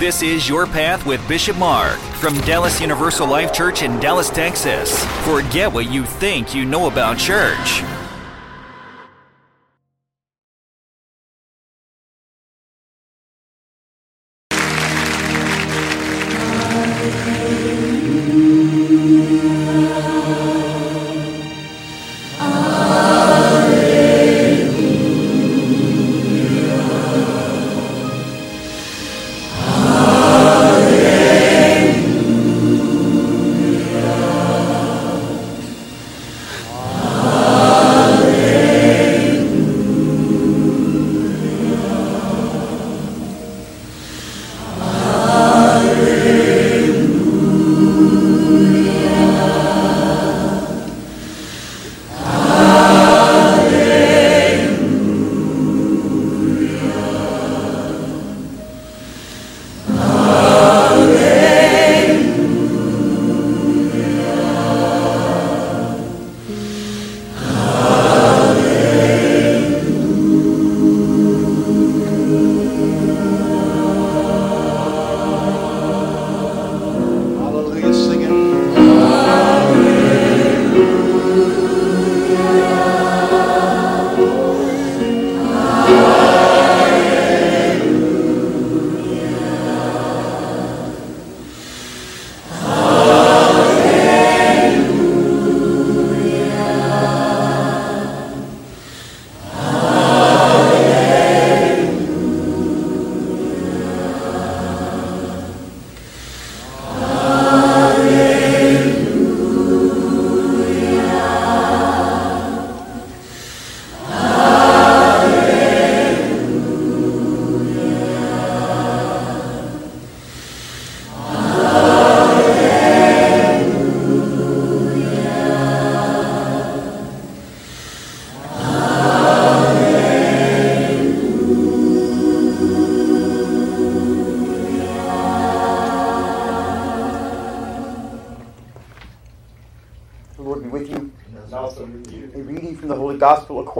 [0.00, 5.04] This is Your Path with Bishop Mark from Dallas Universal Life Church in Dallas, Texas.
[5.26, 7.99] Forget what you think you know about church.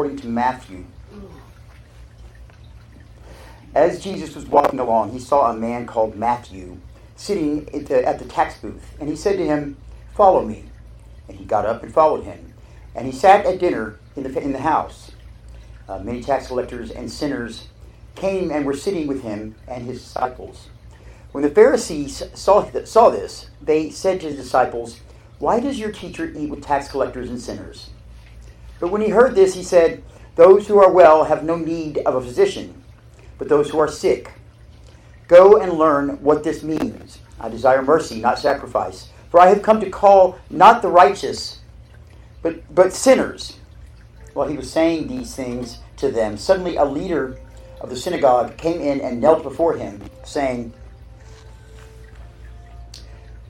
[0.01, 0.87] According to Matthew.
[3.75, 6.79] As Jesus was walking along, he saw a man called Matthew
[7.17, 9.77] sitting at the, at the tax booth, and he said to him,
[10.15, 10.65] Follow me.
[11.29, 12.55] And he got up and followed him.
[12.95, 15.11] And he sat at dinner in the, in the house.
[15.87, 17.69] Uh, many tax collectors and sinners
[18.15, 20.69] came and were sitting with him and his disciples.
[21.33, 24.99] When the Pharisees saw, saw this, they said to his disciples,
[25.39, 27.91] Why does your teacher eat with tax collectors and sinners?
[28.81, 30.03] But when he heard this, he said,
[30.35, 32.83] Those who are well have no need of a physician,
[33.39, 34.33] but those who are sick.
[35.29, 37.19] Go and learn what this means.
[37.39, 39.11] I desire mercy, not sacrifice.
[39.31, 41.61] For I have come to call not the righteous,
[42.43, 43.59] but, but sinners.
[44.35, 47.39] While he was saying these things to them, suddenly a leader
[47.81, 50.73] of the synagogue came in and knelt before him, saying,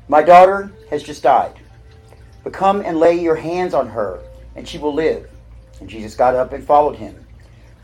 [0.09, 1.59] My daughter has just died,
[2.45, 4.21] but come and lay your hands on her,
[4.55, 5.28] and she will live.
[5.81, 7.27] And Jesus got up and followed him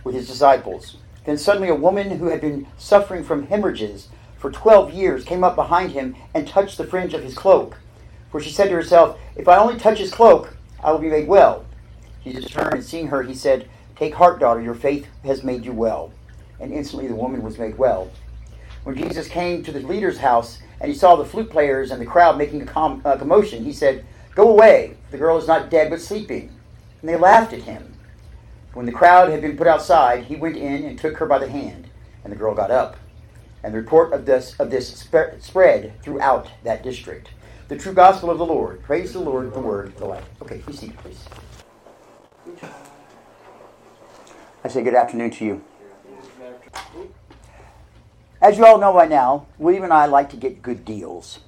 [0.05, 0.97] with his disciples.
[1.25, 5.57] Then suddenly a woman who had been suffering from hemorrhages for twelve years came up
[5.57, 7.79] behind him and touched the fringe of his cloak.
[8.31, 11.27] For she said to herself, If I only touch his cloak, I will be made
[11.27, 11.65] well.
[12.23, 15.73] Jesus turned and seeing her, he said, Take heart, daughter, your faith has made you
[15.73, 16.13] well.
[16.61, 18.11] And instantly the woman was made well.
[18.85, 22.07] When Jesus came to the leader's house and he saw the flute players and the
[22.07, 24.05] crowd making a, com- a commotion, he said,
[24.35, 26.53] Go away, the girl is not dead but sleeping.
[27.07, 27.95] And they laughed at him.
[28.75, 31.49] When the crowd had been put outside, he went in and took her by the
[31.49, 31.87] hand,
[32.25, 32.97] and the girl got up.
[33.63, 34.93] And the report of this, of this
[35.39, 37.31] spread throughout that district.
[37.69, 38.83] The true gospel of the Lord.
[38.83, 40.25] Praise the Lord, the word, the life.
[40.43, 41.25] Okay, be seated, please.
[44.65, 45.65] I say good afternoon to you.
[48.43, 51.39] As you all know by now, William and I like to get good deals.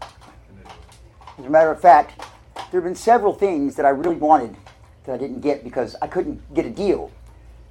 [0.00, 2.22] As a matter of fact,
[2.70, 4.56] there have been several things that I really wanted
[5.04, 7.12] that I didn't get because I couldn't get a deal,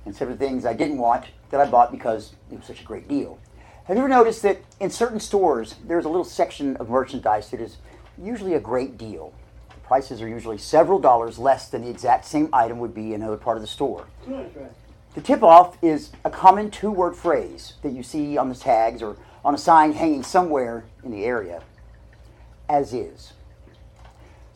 [0.06, 3.08] and several things I didn't want that I bought because it was such a great
[3.08, 3.40] deal.
[3.86, 7.62] Have you ever noticed that in certain stores there's a little section of merchandise that
[7.62, 7.78] is
[8.18, 9.34] usually a great deal?
[9.70, 13.22] The prices are usually several dollars less than the exact same item would be in
[13.22, 14.08] another part of the store.
[15.14, 19.02] The tip off is a common two word phrase that you see on the tags
[19.02, 21.62] or on a sign hanging somewhere in the area
[22.68, 23.34] as is.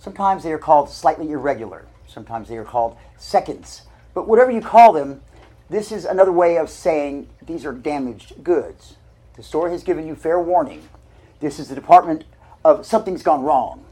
[0.09, 3.83] Sometimes they are called slightly irregular, sometimes they are called seconds.
[4.15, 5.21] But whatever you call them,
[5.69, 8.95] this is another way of saying these are damaged goods.
[9.35, 10.89] The store has given you fair warning.
[11.41, 12.23] This is the department
[12.65, 13.85] of something's gone wrong.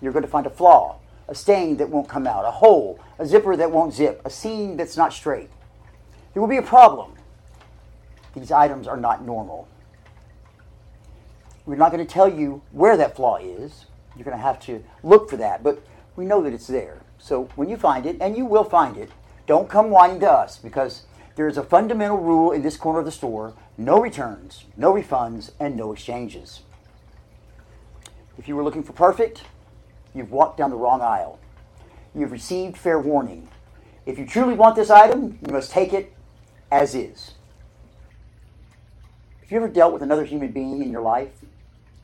[0.00, 3.26] You're going to find a flaw, a stain that won't come out, a hole, a
[3.26, 5.50] zipper that won't zip, a seam that's not straight.
[6.32, 7.14] There will be a problem.
[8.36, 9.66] These items are not normal.
[11.66, 13.86] We're not going to tell you where that flaw is.
[14.16, 15.82] You're going to have to look for that, but
[16.16, 17.02] we know that it's there.
[17.18, 19.10] So when you find it, and you will find it,
[19.46, 21.02] don't come whining to us because
[21.36, 25.50] there is a fundamental rule in this corner of the store no returns, no refunds,
[25.60, 26.62] and no exchanges.
[28.38, 29.42] If you were looking for perfect,
[30.14, 31.38] you've walked down the wrong aisle.
[32.14, 33.48] You've received fair warning.
[34.06, 36.14] If you truly want this item, you must take it
[36.70, 37.32] as is.
[39.42, 41.32] If you ever dealt with another human being in your life,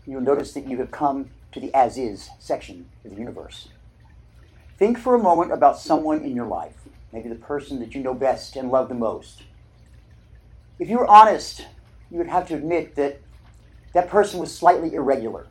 [0.07, 3.69] you'll notice that you have come to the as is section of the universe.
[4.79, 6.75] Think for a moment about someone in your life,
[7.13, 9.45] maybe the person that you know best and love the most.
[10.79, 11.67] If you were honest,
[12.11, 13.21] you would have to admit that
[13.93, 15.47] that person was slightly irregular.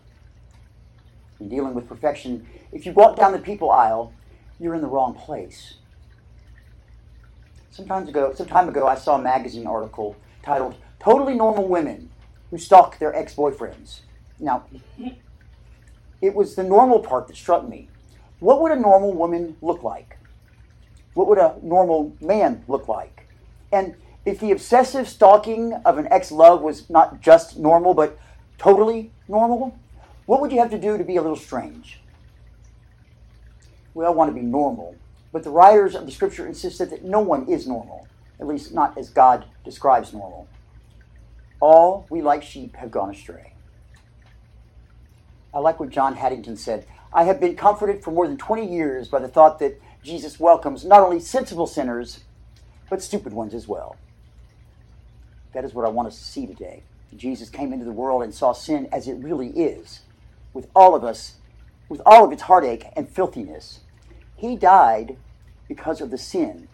[1.40, 4.14] In dealing with perfection, if you walk down the people aisle,
[4.60, 5.76] you're in the wrong place.
[7.72, 12.10] Sometimes ago, some time ago, I saw a magazine article titled "Totally Normal Women
[12.50, 14.02] Who Stalk Their Ex-Boyfriends."
[14.40, 14.66] Now,
[16.22, 17.90] it was the normal part that struck me.
[18.40, 20.18] What would a normal woman look like?
[21.14, 23.28] What would a normal man look like?
[23.72, 23.96] And
[24.26, 28.18] if the obsessive stalking of an ex love was not just normal, but
[28.58, 29.78] totally normal,
[30.26, 32.00] what would you have to do to be a little strange?
[33.94, 34.96] We all want to be normal,
[35.32, 38.08] but the writers of the scripture insisted that no one is normal,
[38.40, 40.48] at least not as God describes normal.
[41.60, 43.51] All we like sheep have gone astray.
[45.54, 46.86] I like what John Haddington said.
[47.14, 50.86] I have been comforted for more than 20 years by the thought that Jesus welcomes
[50.86, 52.22] not only sensible sinners,
[52.90, 53.98] but stupid ones as well.
[55.54, 56.84] That is what I want us to see today.
[57.16, 60.02] Jesus came into the world and saw sin as it really is,
[60.54, 61.36] with all of us,
[61.90, 63.82] with all of its heartache and filthiness.
[64.38, 65.18] He died
[65.68, 66.70] because of the sin,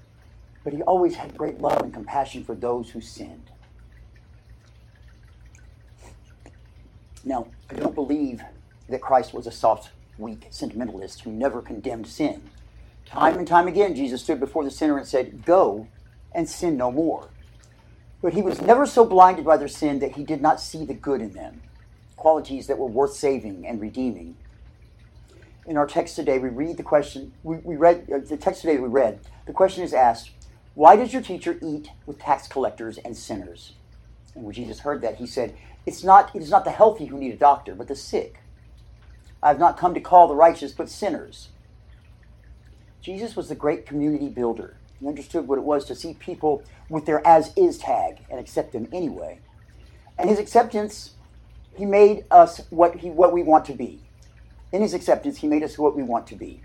[0.64, 3.50] but he always had great love and compassion for those who sinned.
[7.24, 8.42] Now, I don't believe
[8.90, 12.42] that Christ was a soft, weak sentimentalist who never condemned sin.
[13.06, 15.88] Time and time again, Jesus stood before the sinner and said, Go
[16.34, 17.30] and sin no more.
[18.22, 20.94] But he was never so blinded by their sin that he did not see the
[20.94, 21.62] good in them,
[22.16, 24.36] qualities that were worth saving and redeeming.
[25.66, 28.78] In our text today, we read the question, we, we read, uh, the text today
[28.78, 30.32] we read, the question is asked,
[30.74, 33.74] Why does your teacher eat with tax collectors and sinners?
[34.34, 35.56] And when Jesus heard that, he said,
[35.86, 38.40] It's not, it is not the healthy who need a doctor, but the sick.
[39.42, 41.50] I have not come to call the righteous, but sinners.
[43.02, 44.76] Jesus was the great community builder.
[45.00, 48.74] He understood what it was to see people with their as is tag and accept
[48.74, 49.40] them anyway.
[50.18, 51.14] And his acceptance,
[51.76, 54.02] he made us what, he, what we want to be.
[54.72, 56.64] In his acceptance, he made us what we want to be.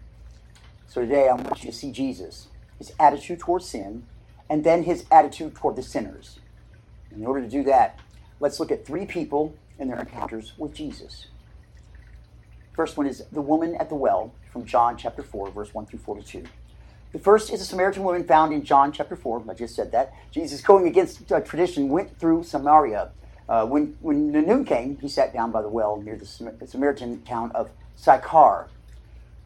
[0.89, 2.49] So today, I want you to see Jesus,
[2.79, 4.07] his attitude toward sin,
[4.49, 6.39] and then his attitude toward the sinners.
[7.15, 7.99] In order to do that,
[8.41, 11.27] let's look at three people and their encounters with Jesus.
[12.73, 15.99] First one is the woman at the well from John chapter 4, verse 1 through
[15.99, 16.45] 42.
[17.13, 19.45] The first is a Samaritan woman found in John chapter 4.
[19.49, 20.15] I just said that.
[20.31, 23.11] Jesus, going against uh, tradition, went through Samaria.
[23.47, 27.21] Uh, when, when the noon came, he sat down by the well near the Samaritan
[27.23, 28.69] town of Sychar,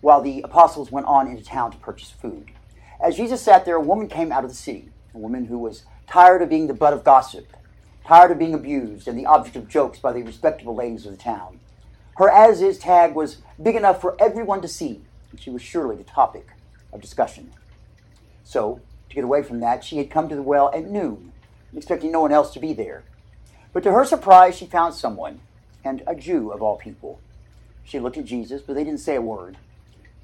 [0.00, 2.52] while the apostles went on into town to purchase food.
[3.00, 5.82] As Jesus sat there, a woman came out of the city, a woman who was
[6.06, 7.52] tired of being the butt of gossip,
[8.06, 11.18] tired of being abused and the object of jokes by the respectable ladies of the
[11.18, 11.58] town.
[12.16, 15.96] Her as is tag was big enough for everyone to see, and she was surely
[15.96, 16.48] the topic
[16.92, 17.52] of discussion.
[18.42, 21.32] So, to get away from that, she had come to the well at noon,
[21.74, 23.04] expecting no one else to be there.
[23.72, 25.40] But to her surprise, she found someone,
[25.84, 27.20] and a Jew of all people.
[27.84, 29.58] She looked at Jesus, but they didn't say a word.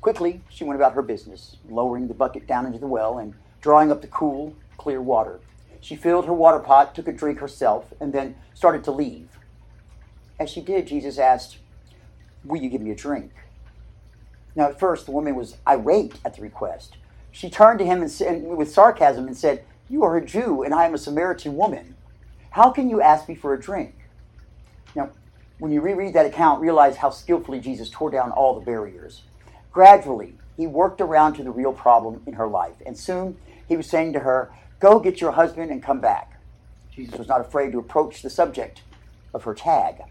[0.01, 3.93] Quickly, she went about her business, lowering the bucket down into the well and drawing
[3.93, 5.41] up the cool, clear water.
[5.81, 9.29] She filled her water pot, took a drink herself, and then started to leave.
[10.41, 11.59] As she did, Jesus asked,
[12.45, 13.33] Will you give me a drink?
[14.55, 16.97] Now, at first, the woman was irate at the request.
[17.31, 20.75] She turned to him and said, with sarcasm and said, You are a Jew, and
[20.75, 21.97] I am a Samaritan woman.
[22.51, 23.95] How can you ask me for a drink?
[24.95, 25.11] Now,
[25.59, 29.23] when you reread that account, realize how skillfully Jesus tore down all the barriers.
[29.73, 33.89] Gradually, he worked around to the real problem in her life, and soon he was
[33.89, 36.41] saying to her, Go get your husband and come back.
[36.95, 38.83] Jesus was not afraid to approach the subject
[39.33, 40.03] of her tag.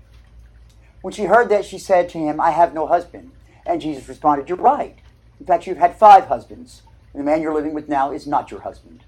[1.02, 3.32] When she heard that, she said to him, I have no husband.
[3.66, 4.98] And Jesus responded, You're right.
[5.40, 6.84] In fact, you've had five husbands.
[7.14, 9.04] And the man you're living with now is not your husband.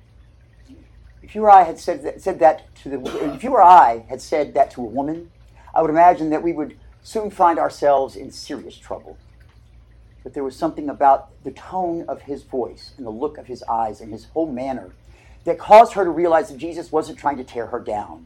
[1.22, 4.06] If you or I had said that, said that to the, if you or I
[4.10, 5.32] had said that to a woman,
[5.74, 9.18] I would imagine that we would soon find ourselves in serious trouble.
[10.24, 13.64] But there was something about the tone of his voice and the look of his
[13.64, 14.92] eyes and his whole manner
[15.44, 18.26] that caused her to realize that Jesus wasn't trying to tear her down.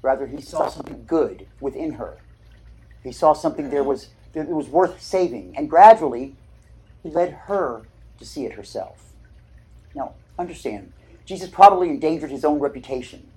[0.00, 2.18] Rather, he saw something good within her.
[3.02, 6.34] He saw something there was that was worth saving, and gradually,
[7.02, 7.82] he led her
[8.18, 9.12] to see it herself.
[9.94, 10.92] Now, understand,
[11.26, 13.28] Jesus probably endangered his own reputation.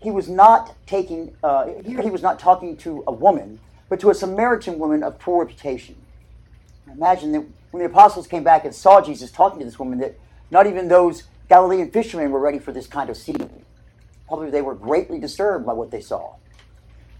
[0.00, 2.02] He was not taking uh, here.
[2.02, 5.96] He was not talking to a woman, but to a Samaritan woman of poor reputation.
[6.92, 10.18] Imagine that when the apostles came back and saw Jesus talking to this woman, that
[10.50, 13.64] not even those Galilean fishermen were ready for this kind of scene.
[14.28, 16.34] Probably they were greatly disturbed by what they saw.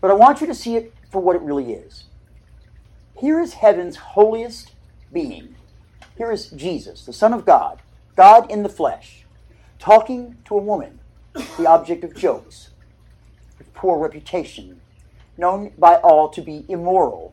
[0.00, 2.06] But I want you to see it for what it really is.
[3.16, 4.72] Here is heaven's holiest
[5.12, 5.54] being.
[6.18, 7.82] Here is Jesus, the Son of God,
[8.16, 9.24] God in the flesh,
[9.78, 10.98] talking to a woman,
[11.56, 12.70] the object of jokes,
[13.58, 14.80] with poor reputation,
[15.38, 17.32] known by all to be immoral.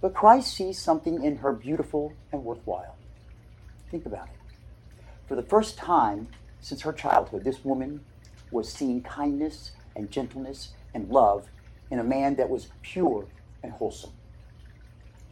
[0.00, 2.94] But Christ sees something in her beautiful and worthwhile.
[3.90, 4.54] Think about it.
[5.26, 6.28] For the first time
[6.60, 8.04] since her childhood, this woman
[8.52, 11.48] was seeing kindness and gentleness and love
[11.90, 13.26] in a man that was pure
[13.62, 14.12] and wholesome.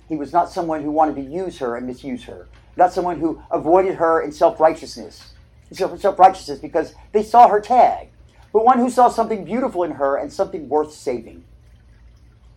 [0.09, 2.47] He was not someone who wanted to use her and misuse her,
[2.77, 5.35] not someone who avoided her in self righteousness,
[5.73, 8.09] self righteousness because they saw her tag,
[8.53, 11.45] but one who saw something beautiful in her and something worth saving.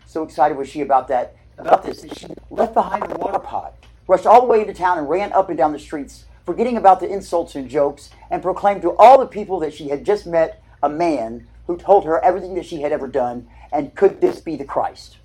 [0.05, 3.75] So excited was she about that, about this, that she left behind her water pot,
[4.07, 6.99] rushed all the way into town, and ran up and down the streets, forgetting about
[6.99, 10.63] the insults and jokes, and proclaimed to all the people that she had just met
[10.81, 14.55] a man who told her everything that she had ever done, and could this be
[14.55, 15.17] the Christ?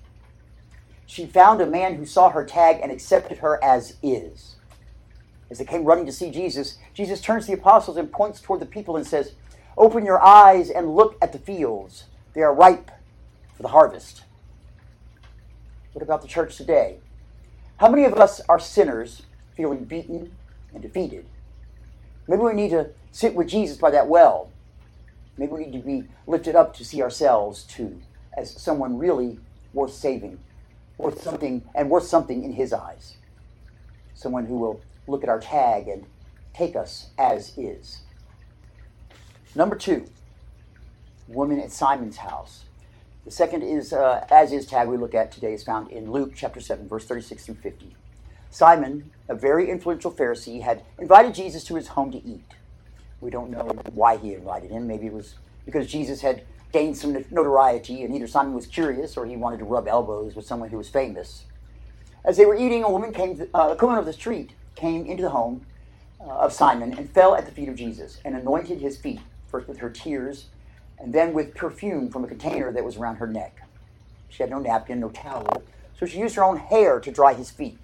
[1.05, 4.55] She found a man who saw her tag and accepted her as is.
[5.49, 8.59] As they came running to see Jesus, Jesus turns to the apostles and points toward
[8.59, 9.33] the people and says,
[9.77, 12.05] Open your eyes and look at the fields.
[12.33, 12.89] They are ripe
[13.55, 14.23] for the harvest.
[15.93, 16.97] What about the church today?
[17.77, 19.23] How many of us are sinners
[19.55, 20.31] feeling beaten
[20.73, 21.25] and defeated?
[22.27, 24.51] Maybe we need to sit with Jesus by that well.
[25.37, 28.01] Maybe we need to be lifted up to see ourselves too
[28.35, 29.39] as someone really
[29.73, 30.39] worth saving,
[30.97, 33.17] worth something, and worth something in His eyes.
[34.13, 36.05] Someone who will look at our tag and
[36.53, 38.01] take us as is.
[39.53, 40.05] Number two,
[41.27, 42.65] woman at Simon's house.
[43.25, 46.33] The second is uh, as is tag we look at today is found in Luke
[46.35, 47.95] chapter 7, verse 36 through 50.
[48.51, 52.53] Simon, a very influential Pharisee, had invited Jesus to his home to eat.
[53.19, 54.87] We don't know why he invited him.
[54.87, 59.25] Maybe it was because Jesus had gained some notoriety, and either Simon was curious or
[59.25, 61.45] he wanted to rub elbows with someone who was famous.
[62.23, 65.23] As they were eating, a woman came, uh, a woman of the street came into
[65.23, 65.65] the home
[66.19, 69.67] uh, of Simon and fell at the feet of Jesus and anointed his feet, first
[69.67, 70.47] with her tears
[70.99, 73.61] and then with perfume from a container that was around her neck.
[74.29, 75.63] She had no napkin, no towel,
[75.97, 77.79] so she used her own hair to dry his feet.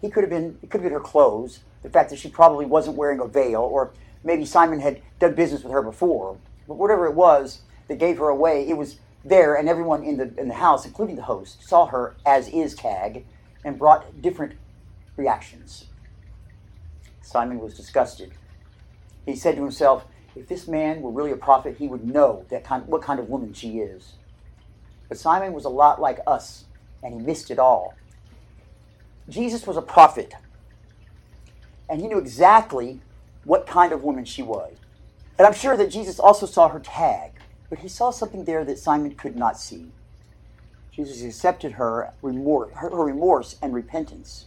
[0.00, 2.66] He could have been, it could have been her clothes, the fact that she probably
[2.66, 3.90] wasn't wearing a veil, or
[4.24, 6.36] maybe Simon had done business with her before.
[6.68, 10.32] But whatever it was that gave her away, it was there, and everyone in the
[10.38, 13.24] in the house, including the host, saw her as is tag
[13.64, 14.52] and brought different
[15.16, 15.86] reactions.
[17.22, 18.32] Simon was disgusted.
[19.26, 22.64] He said to himself, if this man were really a prophet, he would know that
[22.64, 24.12] kind, what kind of woman she is.
[25.08, 26.64] But Simon was a lot like us,
[27.02, 27.94] and he missed it all.
[29.28, 30.34] Jesus was a prophet,
[31.90, 33.00] and he knew exactly
[33.44, 34.76] what kind of woman she was.
[35.38, 37.32] And I'm sure that Jesus also saw her tag,
[37.70, 39.92] but he saw something there that Simon could not see.
[40.92, 44.46] Jesus accepted her remorse, her remorse and repentance.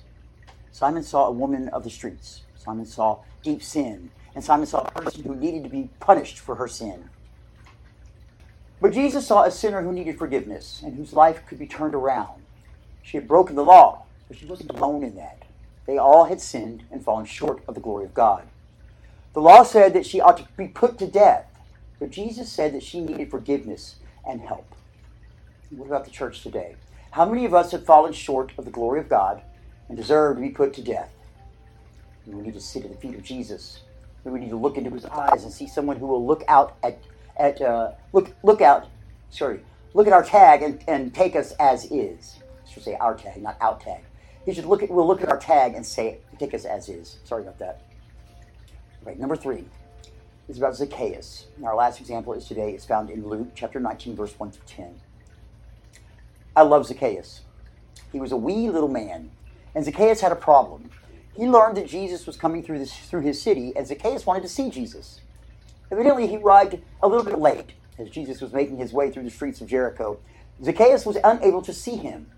[0.71, 2.41] Simon saw a woman of the streets.
[2.55, 6.55] Simon saw deep sin and Simon saw a person who needed to be punished for
[6.55, 7.09] her sin.
[8.79, 12.41] But Jesus saw a sinner who needed forgiveness and whose life could be turned around.
[13.03, 15.43] She had broken the law, but she wasn't alone in that.
[15.85, 18.47] They all had sinned and fallen short of the glory of God.
[19.33, 21.45] The law said that she ought to be put to death,
[21.99, 23.95] but Jesus said that she needed forgiveness
[24.27, 24.75] and help.
[25.69, 26.75] What about the church today?
[27.11, 29.41] How many of us have fallen short of the glory of God
[29.87, 31.11] and deserve to be put to death?
[32.25, 33.81] We need to sit at the feet of Jesus
[34.23, 36.99] we need to look into his eyes and see someone who will look out at
[37.37, 38.87] at uh, look look out.
[39.29, 39.61] Sorry,
[39.93, 42.37] look at our tag and, and take us as is.
[42.65, 44.03] I should say our tag, not out tag.
[44.45, 47.17] He should look at we'll look at our tag and say take us as is.
[47.23, 47.81] Sorry about that.
[49.03, 49.65] Right, number three
[50.47, 51.47] is about Zacchaeus.
[51.55, 54.63] And our last example is today is found in Luke chapter 19, verse 1 through
[54.67, 55.01] 10.
[56.55, 57.41] I love Zacchaeus.
[58.11, 59.31] He was a wee little man,
[59.73, 60.91] and Zacchaeus had a problem.
[61.35, 64.49] He learned that Jesus was coming through, this, through his city, and Zacchaeus wanted to
[64.49, 65.21] see Jesus.
[65.91, 69.31] Evidently, he arrived a little bit late as Jesus was making his way through the
[69.31, 70.19] streets of Jericho.
[70.63, 72.29] Zacchaeus was unable to see him.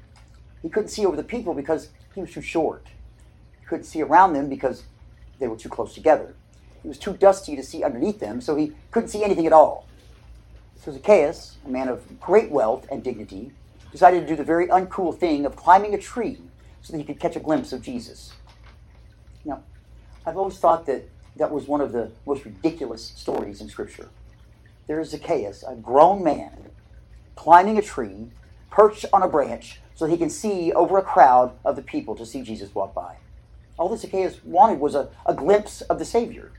[0.62, 2.88] He couldn't see over the people because he was too short.
[3.60, 4.84] He couldn't see around them because
[5.40, 6.36] they were too close together.
[6.84, 9.88] It was too dusty to see underneath them, so he couldn't see anything at all.
[10.84, 13.52] So Zacchaeus, a man of great wealth and dignity,
[13.92, 16.40] decided to do the very uncool thing of climbing a tree
[16.82, 18.34] so that he could catch a glimpse of Jesus.
[19.46, 19.64] Now,
[20.26, 24.10] I've always thought that that was one of the most ridiculous stories in Scripture.
[24.88, 26.70] There is Zacchaeus, a grown man,
[27.36, 28.32] climbing a tree,
[28.70, 32.16] perched on a branch, so that he can see over a crowd of the people
[32.16, 33.16] to see Jesus walk by.
[33.78, 36.52] All that Zacchaeus wanted was a, a glimpse of the Savior.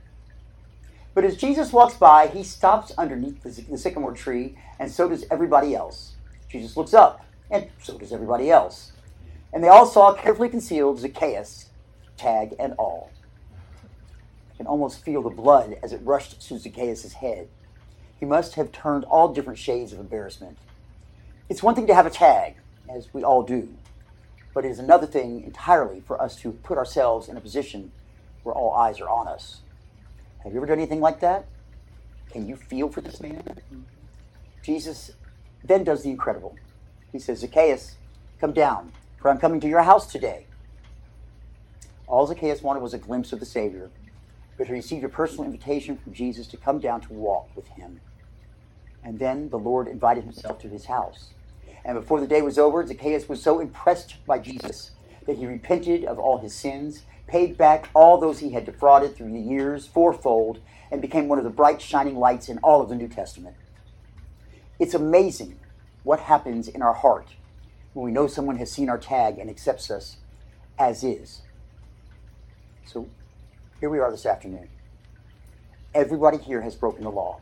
[1.15, 5.25] But as Jesus walks by, he stops underneath the, the sycamore tree, and so does
[5.31, 6.15] everybody else.
[6.49, 8.93] Jesus looks up, and so does everybody else.
[9.53, 11.71] And they all saw carefully concealed Zacchaeus,
[12.17, 13.11] tag and all.
[14.53, 17.49] I can almost feel the blood as it rushed to Zacchaeus' head.
[18.19, 20.59] He must have turned all different shades of embarrassment.
[21.49, 22.57] It's one thing to have a tag,
[22.89, 23.75] as we all do,
[24.53, 27.93] but it is another thing entirely for us to put ourselves in a position
[28.43, 29.61] where all eyes are on us.
[30.45, 31.47] Have you ever done anything like that?
[32.31, 33.43] Can you feel for this man?
[34.63, 35.13] Jesus
[35.65, 36.55] then does the incredible.
[37.13, 37.97] He says, Zacchaeus,
[38.41, 40.47] come down, for I'm coming to your house today.
[42.07, 43.91] All Zacchaeus wanted was a glimpse of the Savior,
[44.59, 48.01] but he received a personal invitation from Jesus to come down to walk with him.
[49.03, 51.31] And then the Lord invited himself to his house.
[51.85, 54.91] And before the day was over, Zacchaeus was so impressed by Jesus
[55.27, 59.33] that he repented of all his sins paid back all those he had defrauded through
[59.33, 62.95] the years fourfold, and became one of the bright, shining lights in all of the
[62.95, 63.57] New Testament.
[64.79, 65.59] It's amazing
[66.03, 67.29] what happens in our heart
[67.95, 70.19] when we know someone has seen our tag and accepts us
[70.79, 71.43] as is.
[72.85, 73.09] So
[73.81, 74.69] here we are this afternoon.
[75.95, 77.41] Everybody here has broken the law.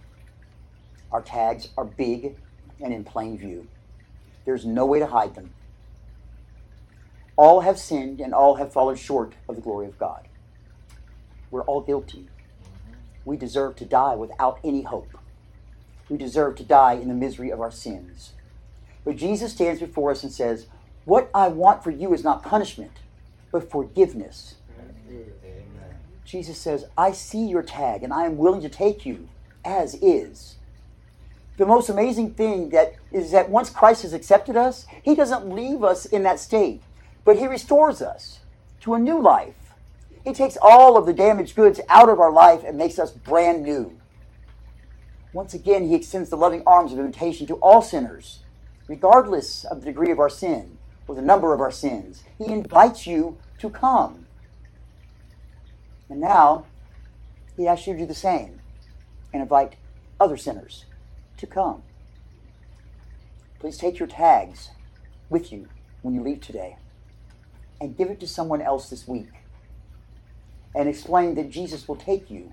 [1.11, 2.37] Our tags are big
[2.81, 3.67] and in plain view.
[4.45, 5.53] There's no way to hide them.
[7.37, 10.29] All have sinned and all have fallen short of the glory of God.
[11.51, 12.29] We're all guilty.
[13.25, 15.17] We deserve to die without any hope.
[16.09, 18.33] We deserve to die in the misery of our sins.
[19.05, 20.67] But Jesus stands before us and says,
[21.05, 22.93] What I want for you is not punishment,
[23.51, 24.57] but forgiveness.
[25.09, 25.33] Amen.
[26.25, 29.29] Jesus says, I see your tag and I am willing to take you
[29.65, 30.57] as is.
[31.59, 35.85] The most amazing thing that is that once Christ has accepted us, he doesn't leave
[35.85, 36.83] us in that state.
[37.25, 38.41] But He restores us
[38.81, 39.75] to a new life.
[40.25, 43.63] He takes all of the damaged goods out of our life and makes us brand
[43.63, 43.99] new.
[45.33, 48.41] Once again, He extends the loving arms of invitation to all sinners,
[48.87, 52.23] regardless of the degree of our sin or the number of our sins.
[52.39, 54.27] He invites you to come.
[56.09, 56.67] And now,
[57.57, 58.61] He asks you to do the same
[59.33, 59.77] and invite
[60.21, 60.85] other sinners
[61.39, 61.83] to come.
[63.59, 64.71] Please take your tags
[65.31, 65.69] with you
[66.03, 66.77] when you leave today
[67.83, 69.27] and give it to someone else this week
[70.73, 72.53] and explain that Jesus will take you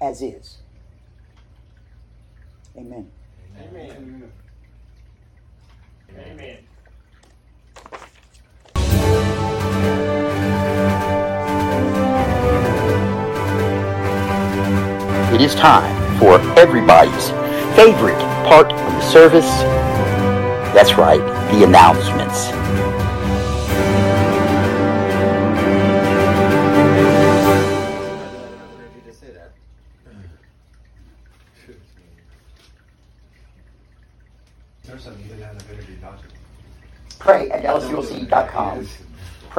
[0.00, 0.56] as is.
[2.74, 3.10] Amen.
[3.60, 4.32] Amen.
[6.16, 6.58] Amen.
[15.34, 17.28] It is time for everybody's
[17.76, 19.50] favorite part of the service.
[20.72, 21.20] That's right,
[21.52, 22.79] the announcements.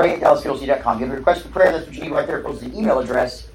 [0.02, 1.00] Pray at DallasULC.com.
[1.00, 2.42] You have a request for prayer, that's what you need right there.
[2.42, 3.48] Goes the email address.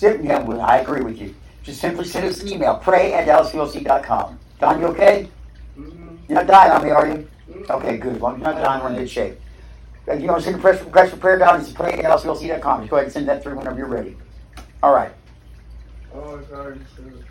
[0.00, 1.36] Yeah, well, I agree with you.
[1.62, 2.74] Just simply send us an email.
[2.78, 4.40] Pray at DallasULC.com.
[4.58, 5.28] Don, you okay?
[5.76, 7.28] You're not dying on me, are you?
[7.70, 8.20] Okay, good.
[8.20, 9.38] Well, you're not dying, we're in good shape.
[10.08, 12.80] If you want to send a request for prayer, Don, it's pray at DallasULC.com.
[12.80, 14.16] Just go ahead and send that through whenever you're ready.
[14.82, 15.12] All right.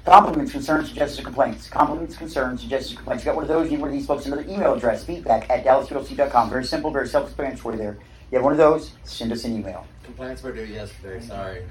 [0.06, 1.67] Compliments, concerns, suggestions, complaints.
[1.67, 3.26] Compliments, concerns, suggestions, complaints.
[3.26, 5.50] You got one of those, you need one of these folks, another email address, feedback
[5.50, 6.50] at DallasULC.com.
[6.50, 7.98] Very simple, very self explanatory there.
[8.32, 9.86] You have one of those, send us an email.
[10.04, 11.63] Complaints were due yesterday, sorry.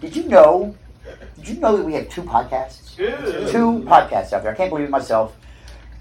[0.00, 0.74] Did you know?
[1.36, 2.96] Did you know that we have two podcasts?
[2.96, 4.52] Two podcasts out there.
[4.52, 5.36] I can't believe it myself.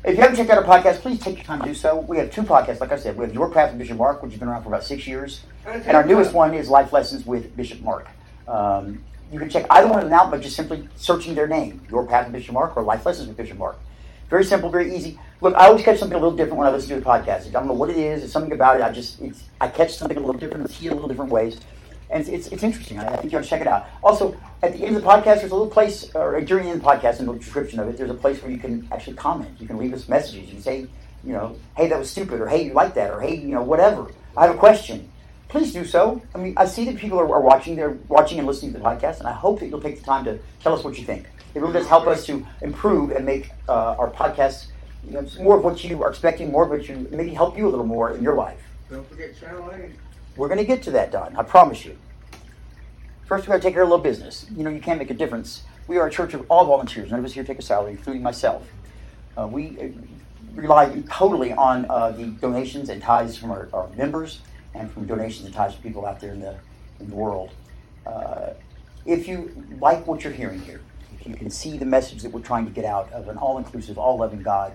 [0.05, 1.97] If you haven't checked out our podcast, please take your time to do so.
[1.97, 3.17] We have two podcasts, like I said.
[3.17, 5.41] We have Your Path with Bishop Mark, which has been around for about six years.
[5.65, 8.07] And our newest one is Life Lessons with Bishop Mark.
[8.47, 11.81] Um, you can check either one of them out by just simply searching their name,
[11.89, 13.77] Your Path with Bishop Mark or Life Lessons with Bishop Mark.
[14.29, 15.19] Very simple, very easy.
[15.39, 17.47] Look, I always catch something a little different when I listen to a podcast.
[17.47, 18.23] I don't know what it is.
[18.23, 18.83] It's something about it.
[18.83, 19.21] I just,
[19.61, 21.59] I catch something a little different, see it a little different ways.
[22.09, 22.99] and it's, it's, it's interesting.
[22.99, 23.87] I, I think you ought to check it out.
[24.03, 26.81] Also, at the end of the podcast, there's a little place, or during the end
[26.81, 29.15] of the podcast, in the description of it, there's a place where you can actually
[29.15, 29.51] comment.
[29.59, 30.47] You can leave us messages.
[30.47, 30.87] You can say,
[31.23, 33.61] you know, hey, that was stupid, or hey, you like that, or hey, you know,
[33.61, 34.11] whatever.
[34.35, 35.09] I have a question.
[35.49, 36.21] Please do so.
[36.35, 37.75] I mean, I see that people are, are watching.
[37.75, 40.25] They're watching and listening to the podcast, and I hope that you'll take the time
[40.25, 41.25] to tell us what you think.
[41.53, 44.67] It really does help us to improve and make uh, our podcasts
[45.05, 47.67] you know, more of what you are expecting, more of what you maybe help you
[47.67, 48.61] a little more in your life.
[48.89, 49.91] Don't forget Channel 8.
[50.35, 51.35] We're going to get to that, Don.
[51.35, 51.97] I promise you.
[53.25, 54.45] First, we're going to take care of a little business.
[54.55, 55.63] You know, you can't make a difference.
[55.87, 57.09] We are a church of all volunteers.
[57.09, 58.67] None of us here take a salary, including myself.
[59.37, 59.87] Uh, we uh,
[60.55, 64.41] rely totally on uh, the donations and tithes from our, our, members
[64.73, 66.55] and from donations and tithes from people out there in the,
[66.99, 67.51] in the world.
[68.05, 68.51] Uh,
[69.05, 70.81] if you like what you're hearing here,
[71.19, 73.57] if you can see the message that we're trying to get out of an all
[73.57, 74.73] inclusive, all loving God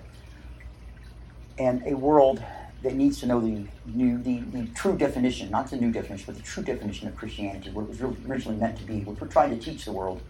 [1.57, 2.43] and a world
[2.81, 6.35] that needs to know the new, the, the true definition, not the new definition, but
[6.35, 9.57] the true definition of Christianity, what it was originally meant to be, what we're trying
[9.57, 10.21] to teach the world,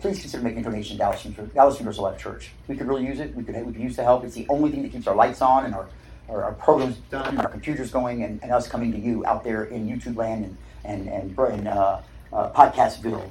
[0.00, 1.22] please consider making a donation to Dallas,
[1.54, 2.50] Dallas Universal Life Church.
[2.66, 3.34] We could really use it.
[3.34, 4.24] We could, we could use the help.
[4.24, 5.88] It's the only thing that keeps our lights on and our,
[6.28, 9.64] our, our programs done our computers going and, and, us coming to you out there
[9.64, 12.00] in YouTube land and, and, and, uh,
[12.32, 13.30] uh, Podcastville.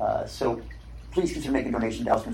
[0.00, 0.62] Uh, so
[1.10, 2.24] please consider making a donation to Dallas,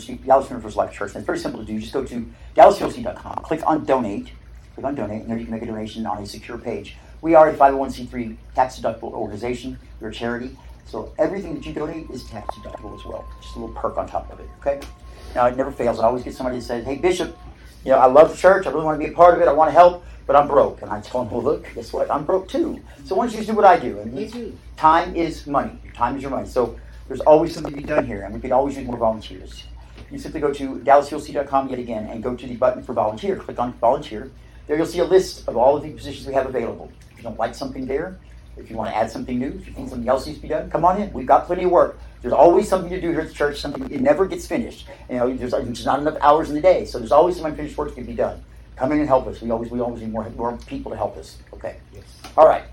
[0.51, 1.11] Universal Life Church.
[1.11, 1.79] And it's very simple to do.
[1.79, 4.31] Just go to DallasULC.com, click on donate,
[4.75, 6.97] click on donate, and there you can make a donation on a secure page.
[7.21, 9.79] We are a 501c3 tax deductible organization.
[10.01, 10.57] We're a charity.
[10.87, 13.27] So everything that you donate is tax deductible as well.
[13.41, 14.87] Just a little perk on top of it, okay?
[15.35, 15.99] Now, it never fails.
[15.99, 17.37] I always get somebody that says, hey, Bishop,
[17.85, 18.67] you know, I love the church.
[18.67, 19.49] I really want to be a part of it.
[19.49, 20.83] I want to help, but I'm broke.
[20.83, 22.11] And I tell them, well, look, guess what?
[22.11, 22.81] I'm broke too.
[23.05, 23.99] So why don't you just do what I do?
[23.99, 24.57] And Me too.
[24.77, 25.79] Time is money.
[25.95, 26.49] Time is your money.
[26.49, 29.65] So there's always something to be done here, and we could always use more volunteers.
[30.11, 33.37] You simply go to DallasULC.com yet again and go to the button for volunteer.
[33.37, 34.31] Click on volunteer.
[34.67, 36.91] There you'll see a list of all of the positions we have available.
[37.11, 38.19] If you don't like something there,
[38.57, 40.49] if you want to add something new, if you think something else needs to be
[40.49, 41.13] done, come on in.
[41.13, 41.99] We've got plenty of work.
[42.25, 43.61] There's always something to do here at the church.
[43.61, 44.87] Something it never gets finished.
[45.11, 47.77] You know, there's, there's not enough hours in the day, so there's always some unfinished
[47.77, 48.43] work that can be done.
[48.77, 49.43] Come in and help us.
[49.43, 51.37] We always we always need more more people to help us.
[51.53, 51.77] Okay.
[51.93, 52.05] Yes.
[52.35, 52.65] All right.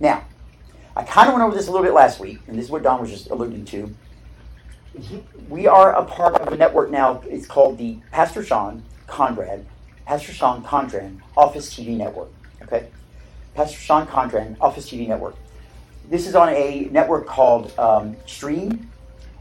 [0.00, 0.24] Now,
[0.96, 2.82] I kind of went over this a little bit last week, and this is what
[2.82, 3.94] Don was just alluding to.
[5.50, 7.20] We are a part of a network now.
[7.26, 9.66] It's called the Pastor Sean Conrad,
[10.06, 12.30] Pastor Sean Conrad Office TV Network.
[12.62, 12.88] Okay.
[13.54, 15.36] Pastor Sean Condren, Office TV Network.
[16.10, 18.90] This is on a network called um, Stream,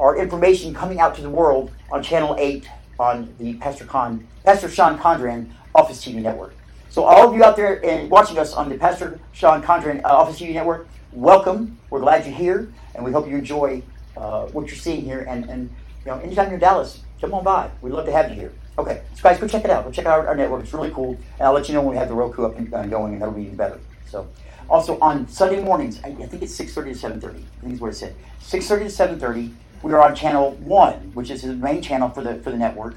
[0.00, 2.66] our information coming out to the world on Channel 8
[2.98, 6.54] on the Pastor Con, Pastor Sean Condren Office TV Network.
[6.88, 10.08] So all of you out there and watching us on the Pastor Sean Condren uh,
[10.08, 11.78] Office TV Network, welcome.
[11.90, 13.82] We're glad you're here, and we hope you enjoy
[14.16, 15.20] uh, what you're seeing here.
[15.28, 15.70] And, and
[16.04, 17.70] you know, anytime you're in Dallas, come on by.
[17.82, 18.52] We'd love to have you here.
[18.78, 19.84] Okay, so guys, go check it out.
[19.84, 20.62] Go check out our, our network.
[20.62, 22.72] It's really cool, and I'll let you know when we have the Roku up and,
[22.72, 23.78] and going, and that'll be even better.
[24.06, 24.26] So,
[24.70, 27.34] also on Sunday mornings, I, I think it's 6:30 to 7:30.
[27.34, 28.14] I think is what it said.
[28.40, 29.52] 6:30 to 7:30
[29.82, 32.96] we are on channel one, which is the main channel for the for the network.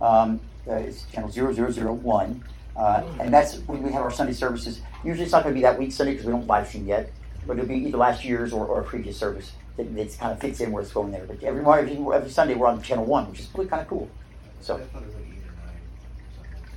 [0.00, 2.44] Um, uh, it's channel 0001.
[2.76, 4.80] Uh, and that's when we have our Sunday services.
[5.02, 7.10] Usually it's not going to be that week Sunday because we don't live stream yet,
[7.46, 10.40] but it'll be either last year's or, or a previous service that, that kind of
[10.40, 11.24] fits in where it's going there.
[11.24, 14.08] But every, every, every Sunday we're on channel one, which is really kind of cool.
[14.60, 14.80] So,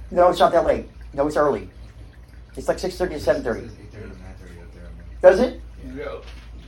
[0.09, 0.89] no, it's not that late.
[1.13, 1.69] No, it's early.
[2.55, 3.69] It's like 6.30 to 7.30.
[5.21, 5.61] Does it?
[5.95, 6.17] Yeah.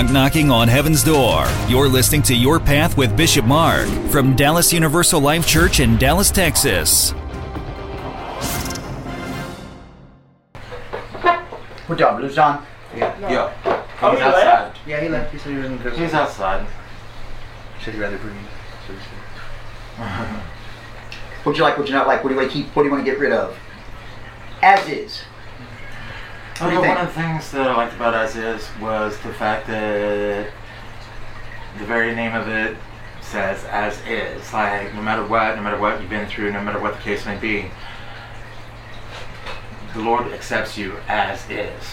[0.03, 1.45] knock, knocking on heaven's door.
[1.67, 6.31] You're listening to Your Path with Bishop Mark from Dallas Universal Life Church in Dallas,
[6.31, 7.11] Texas.
[11.87, 12.65] What job, Blue John?
[12.95, 13.17] Yeah.
[13.19, 13.53] Yeah.
[14.01, 14.45] Oh, He's he outside.
[14.45, 14.77] left?
[14.87, 15.31] Yeah, he left.
[15.31, 16.65] He said he was in the He's outside.
[17.83, 18.35] Should he rather bring
[18.87, 18.99] so he
[19.97, 20.37] said.
[21.43, 21.75] What you like?
[21.75, 22.23] What do you not like?
[22.23, 22.67] What do you want to keep?
[22.75, 23.57] What do you want to get rid of?
[24.61, 25.23] As is.
[26.61, 26.95] What do you think?
[26.95, 30.51] one of the things that I liked about As Is was the fact that
[31.79, 32.77] the very name of it
[33.19, 34.53] says As Is.
[34.53, 37.25] Like, no matter what, no matter what you've been through, no matter what the case
[37.25, 37.71] may be,
[39.93, 41.83] the Lord accepts you as is.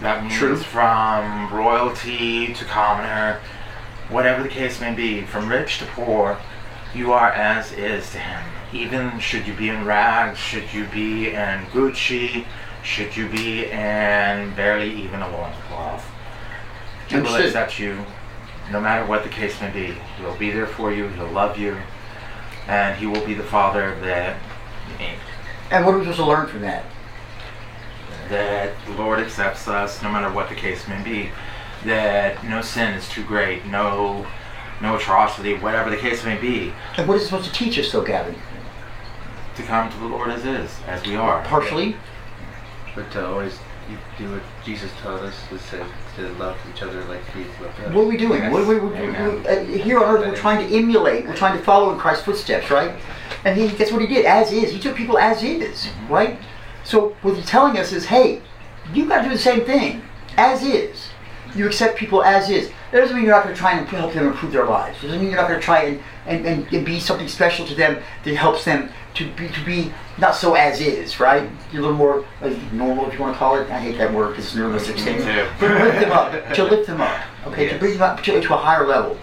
[0.00, 0.56] That means True.
[0.56, 3.40] from royalty to commoner,
[4.08, 6.38] whatever the case may be, from rich to poor,
[6.94, 8.42] you are as is to Him.
[8.72, 12.44] Even should you be in rags, should you be in Gucci,
[12.88, 16.04] should you be in barely even a loincloth,
[17.08, 18.04] He will accept you
[18.72, 19.94] no matter what the case may be.
[20.18, 21.76] He'll be there for you, He'll love you,
[22.66, 24.40] and He will be the Father that
[24.90, 25.18] you need.
[25.70, 26.84] And what are we supposed to learn from that?
[28.30, 31.30] that the Lord accepts us no matter what the case may be,
[31.86, 34.26] that no sin is too great, no
[34.82, 37.90] no atrocity, whatever the case may be, And what is it supposed to teach us,
[37.90, 38.36] though, Gavin?
[39.56, 41.42] to come to the Lord as is, as we are.
[41.44, 41.96] Partially.
[42.98, 43.56] But to always
[44.18, 47.94] do what Jesus taught us was to, to love each other like he loved us.
[47.94, 48.40] What are we doing?
[48.42, 48.52] Yes.
[48.52, 51.24] What are we, we, we- uh, here on earth, we're trying to emulate.
[51.24, 53.00] We're trying to follow in Christ's footsteps, right?
[53.44, 54.72] And he, that's what he did, as is.
[54.72, 56.40] He took people as is, right?
[56.82, 58.42] So what he's telling us is, hey,
[58.92, 60.02] you got to do the same thing,
[60.36, 61.07] as is.
[61.54, 62.70] You accept people as is.
[62.92, 64.98] That doesn't mean you're not going to try and help them improve their lives.
[64.98, 67.66] It doesn't mean you're not going to try and, and, and, and be something special
[67.66, 71.48] to them that helps them to be to be not so as is, right?
[71.72, 73.68] You're a little more uh, normal, if you want to call it.
[73.70, 74.88] I hate that word because it's nervous.
[75.58, 78.40] But to lift them up, to lift them up, okay, to bring them up to,
[78.40, 79.18] to a higher level.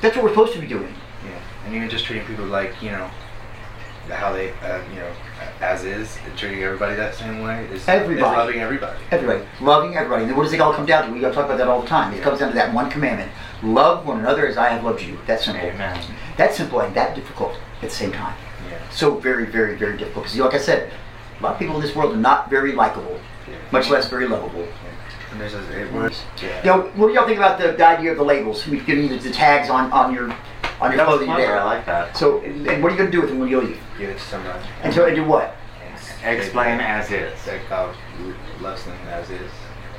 [0.00, 0.92] That's what we're supposed to be doing.
[1.24, 3.10] Yeah, and even just treating people like you know
[4.10, 5.12] how they uh, you know
[5.60, 8.98] as is, and treating everybody that same way is, is loving everybody.
[9.10, 10.24] Everybody, loving everybody.
[10.24, 11.12] And what does it all come down to?
[11.12, 12.14] We talk about that all the time.
[12.14, 13.30] It comes down to that one commandment:
[13.62, 15.18] love one another as I have loved you.
[15.26, 15.66] That's simple.
[15.66, 16.14] Amen.
[16.36, 18.36] That's simple and that difficult at the same time.
[18.68, 18.78] Yeah.
[18.90, 20.24] So very, very, very difficult.
[20.24, 20.92] Because, like I said,
[21.38, 23.20] a lot of people in this world are not very likable,
[23.70, 24.66] much less very lovable.
[25.32, 26.62] And there's a, it was yeah.
[26.62, 28.66] Know, what do y'all think about the, the idea of the labels?
[28.66, 30.34] We've given you the, the tags on, on your
[30.80, 31.60] on your That was clothing clever, there.
[31.60, 32.16] I like that.
[32.16, 33.80] So, and what are you going to do with them when you leave?
[33.98, 34.62] give it to somebody.
[34.82, 35.56] And so, and do what?
[36.24, 37.32] Explain as is.
[37.44, 37.94] That God
[38.60, 39.50] loves them as is,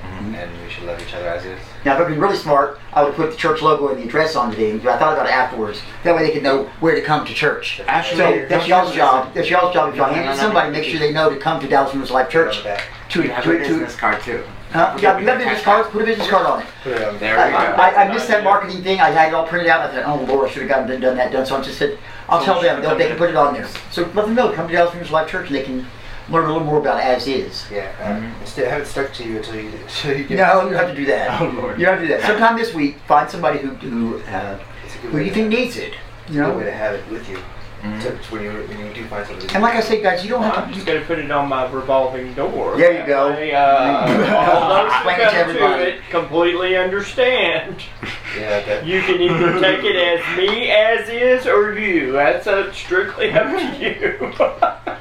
[0.03, 0.35] Mhm.
[0.35, 1.59] and we should love each other as is.
[1.85, 4.35] Now, if I'd been really smart, I would put the church logo and the address
[4.35, 5.79] on the thing, but I thought about it afterwards.
[6.03, 7.81] That way they could know where to come to church.
[7.87, 9.33] Actually, So that's don't y'all's you- job.
[9.33, 9.89] That's y'all's job.
[9.89, 10.77] If y'all No, hand it no, to no, somebody, no.
[10.77, 12.61] make sure they know to come to Dallas Universal Life Church.
[12.63, 14.43] To, You have to, a to, business card too.
[14.71, 14.97] Huh?
[15.01, 15.85] Yeah, you have a business card.
[15.87, 16.67] Put a business card on it.
[16.83, 17.57] Put it on There I, we go.
[17.81, 18.99] I, I missed that marketing thing.
[18.99, 19.81] I had it all printed out.
[19.89, 21.45] I thought, oh Lord, I should have gotten done that done.
[21.45, 21.97] So I just said,
[22.29, 22.81] I'll tell them.
[22.81, 23.67] They'll, they can put it on there.
[23.91, 24.51] So let them know.
[24.53, 25.85] Come to Dallas Universal Life Church, and they can
[26.29, 27.65] learn a little more about as is.
[27.71, 30.37] Yeah, um, instead have it stuck to you until you until you get.
[30.37, 31.41] No, you don't have to do that.
[31.41, 31.79] Oh, Lord.
[31.79, 32.25] You don't have to do that.
[32.27, 35.77] Sometime this week, find somebody who who uh, It's a who you think have, needs
[35.77, 35.93] it.
[36.25, 37.39] it's You a good way to have it with you.
[37.83, 38.01] Mhm.
[38.01, 39.49] To, to when you when you do find something.
[39.53, 40.73] And like I say, guys, you don't have I'm to.
[40.73, 42.75] just going to put it on my revolving door.
[42.75, 43.29] There you go.
[43.29, 45.83] That way, uh, all those who Explain it to come everybody.
[45.83, 47.75] it completely understand.
[48.37, 52.13] yeah, that, You can either take it as me as is or you.
[52.13, 54.25] That's uh, strictly up to you.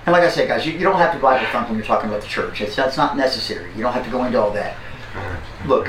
[0.05, 2.11] And like I say, guys, you, you don't have to Bible thump when you're talking
[2.11, 2.61] about the church.
[2.61, 3.71] It's, that's not necessary.
[3.75, 4.77] You don't have to go into all that.
[5.67, 5.89] Look,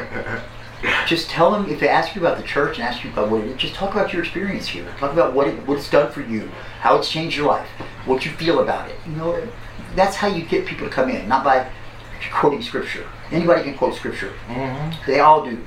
[1.08, 3.42] just tell them if they ask you about the church and ask you about what
[3.42, 4.86] it is, just talk about your experience here.
[5.00, 7.68] Talk about what it, what it's done for you, how it's changed your life,
[8.06, 8.96] what you feel about it.
[9.06, 9.48] You know,
[9.96, 11.70] that's how you get people to come in, not by
[12.34, 13.06] quoting scripture.
[13.32, 14.34] Anybody can quote scripture.
[14.48, 15.06] Mhm.
[15.06, 15.66] They all do.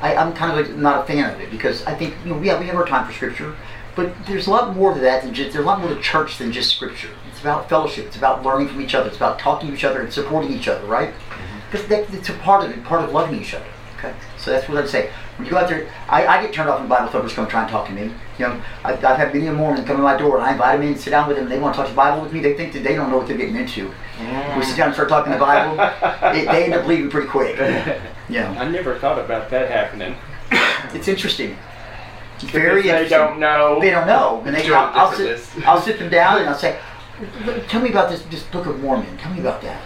[0.00, 2.40] I, I'm kind of like not a fan of it because I think you know
[2.40, 3.54] yeah we have our time for scripture,
[3.96, 6.38] but there's a lot more to that than just there's a lot more to church
[6.38, 7.10] than just scripture.
[7.30, 8.06] It's about fellowship.
[8.06, 9.08] It's about learning from each other.
[9.08, 11.12] It's about talking to each other and supporting each other, right?
[11.70, 13.66] Because that, it's a part of it, part of loving each other.
[13.98, 15.10] Okay, so that's what I'd say.
[15.36, 17.62] When you go out there, I, I get turned off when Bible thumpers come try
[17.62, 18.12] and talk to me.
[18.38, 20.78] You know, I, I've had many a Mormon come to my door and I invite
[20.78, 21.48] them in, sit down with them.
[21.48, 22.38] They want to talk the Bible with me.
[22.40, 23.92] They think that they don't know what they're getting into.
[24.56, 25.74] We sit down and start talking the Bible.
[26.38, 27.58] it, they end up leaving pretty quick.
[28.30, 30.14] You know, I never thought about that happening.
[30.94, 31.56] it's interesting.
[32.34, 33.18] It's very Because they interesting.
[33.18, 33.80] don't know.
[33.80, 35.40] They don't know, and they, Join I'll, I'll sit.
[35.66, 36.78] I'll sit them down and I'll say,
[37.68, 39.16] "Tell me about this, this Book of Mormon.
[39.16, 39.80] Tell me about that."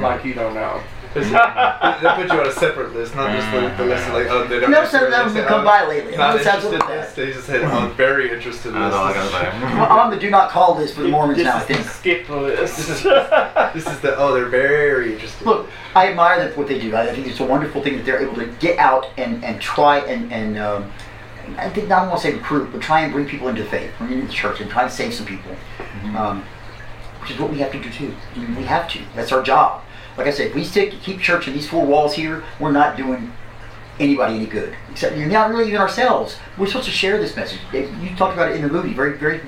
[0.00, 0.82] Like you don't know.
[2.02, 4.46] they put you on a separate list, not just the, the list of like, oh,
[4.46, 4.70] they don't.
[4.70, 6.16] No, some of them they have come by lately.
[6.16, 8.80] Not Let's have a interested look at They just said, oh, very interested list.
[8.80, 9.60] That's all I gotta say.
[9.76, 11.56] Well, I'm on the do not call list for the Mormons now.
[11.56, 11.82] I is think.
[11.82, 12.76] the skip list.
[12.76, 15.44] This is the oh, they're very interested.
[15.46, 16.94] Look, I admire them for what they do.
[16.94, 20.00] I think it's a wonderful thing that they're able to get out and, and try
[20.00, 20.92] and, and um,
[21.56, 24.12] I think not want to say recruit, but try and bring people into faith, bring
[24.12, 25.54] into the church, and try to save some people.
[26.16, 26.44] Um,
[27.26, 28.14] which is what we have to do too.
[28.36, 29.00] I mean, we have to.
[29.16, 29.82] That's our job.
[30.16, 32.96] Like I said, if we stick keep church in these four walls here, we're not
[32.96, 33.32] doing
[33.98, 34.74] anybody any good.
[34.90, 36.36] Except you're not really even ourselves.
[36.56, 37.60] We're supposed to share this message.
[37.72, 39.40] You talked about it in the movie very, very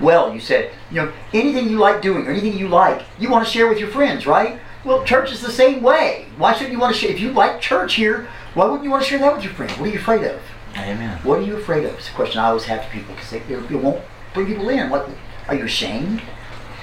[0.00, 0.32] well.
[0.32, 3.50] You said, you know, anything you like doing or anything you like, you want to
[3.50, 4.58] share with your friends, right?
[4.84, 6.26] Well, church is the same way.
[6.36, 7.10] Why shouldn't you want to share?
[7.10, 9.78] If you like church here, why wouldn't you want to share that with your friends?
[9.78, 10.40] What are you afraid of?
[10.76, 11.18] Amen.
[11.22, 11.94] What are you afraid of?
[11.94, 14.02] It's a question I always have to people because they, they, they won't
[14.34, 14.90] bring people in.
[14.90, 15.08] What
[15.48, 16.22] are you ashamed?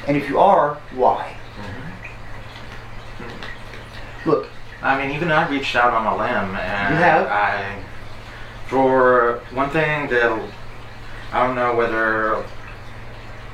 [0.08, 1.36] And if you are, why?
[4.26, 4.48] Look,
[4.82, 7.28] I mean, even I reached out on a limb, and You have?
[7.28, 7.84] I,
[8.68, 10.52] for one thing, that
[11.32, 12.44] I don't know whether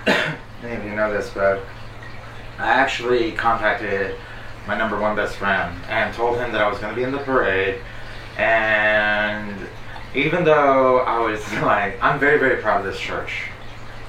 [0.64, 1.64] any of you know this, but
[2.58, 4.16] I actually contacted
[4.68, 7.12] my number one best friend and told him that I was going to be in
[7.12, 7.82] the parade,
[8.38, 9.56] and
[10.14, 13.50] even though I was like, I'm very, very proud of this church,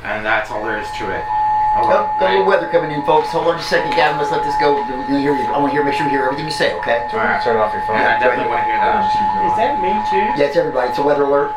[0.02, 1.45] and that's all there is to it.
[1.76, 3.28] Oh, got a little weather coming in, folks.
[3.28, 4.16] Hold on just a second, Gavin.
[4.16, 4.80] Let's let this go.
[4.80, 5.44] We can hear you.
[5.52, 7.04] I want to hear, make sure we hear everything you say, okay?
[7.12, 7.36] All right.
[7.44, 8.00] Turn off your phone.
[8.00, 9.12] Yeah, I definitely want to hear that.
[9.52, 10.40] Is that me too?
[10.40, 10.88] Yeah, it's everybody.
[10.88, 11.52] It's a weather alert.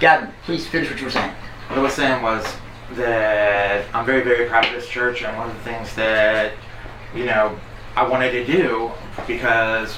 [0.00, 1.30] Gavin, please finish what you were saying.
[1.68, 2.42] What I was saying was
[2.98, 6.52] that I'm very, very proud of this church, and one of the things that,
[7.14, 7.56] you know,
[7.94, 8.90] I wanted to do
[9.26, 9.96] because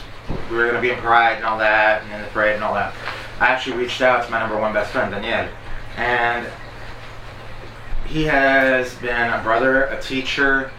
[0.51, 2.65] we were going to be in Pride and all that, and in the parade and
[2.65, 2.93] all that.
[3.41, 5.49] I actually reached out to my number one best friend, Danielle,
[5.97, 6.47] and
[8.13, 10.71] he has been a brother, a teacher,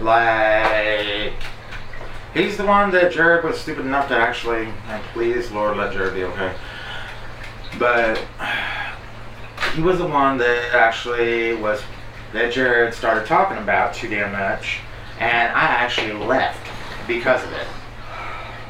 [0.00, 1.34] like.
[2.32, 6.14] He's the one that Jared was stupid enough to actually, and please, Lord, let Jared
[6.14, 6.54] be okay.
[7.78, 8.22] But
[9.74, 11.82] he was the one that actually was
[12.32, 14.78] that Jared started talking about too damn much,
[15.18, 16.66] and I actually left
[17.08, 17.66] because of it.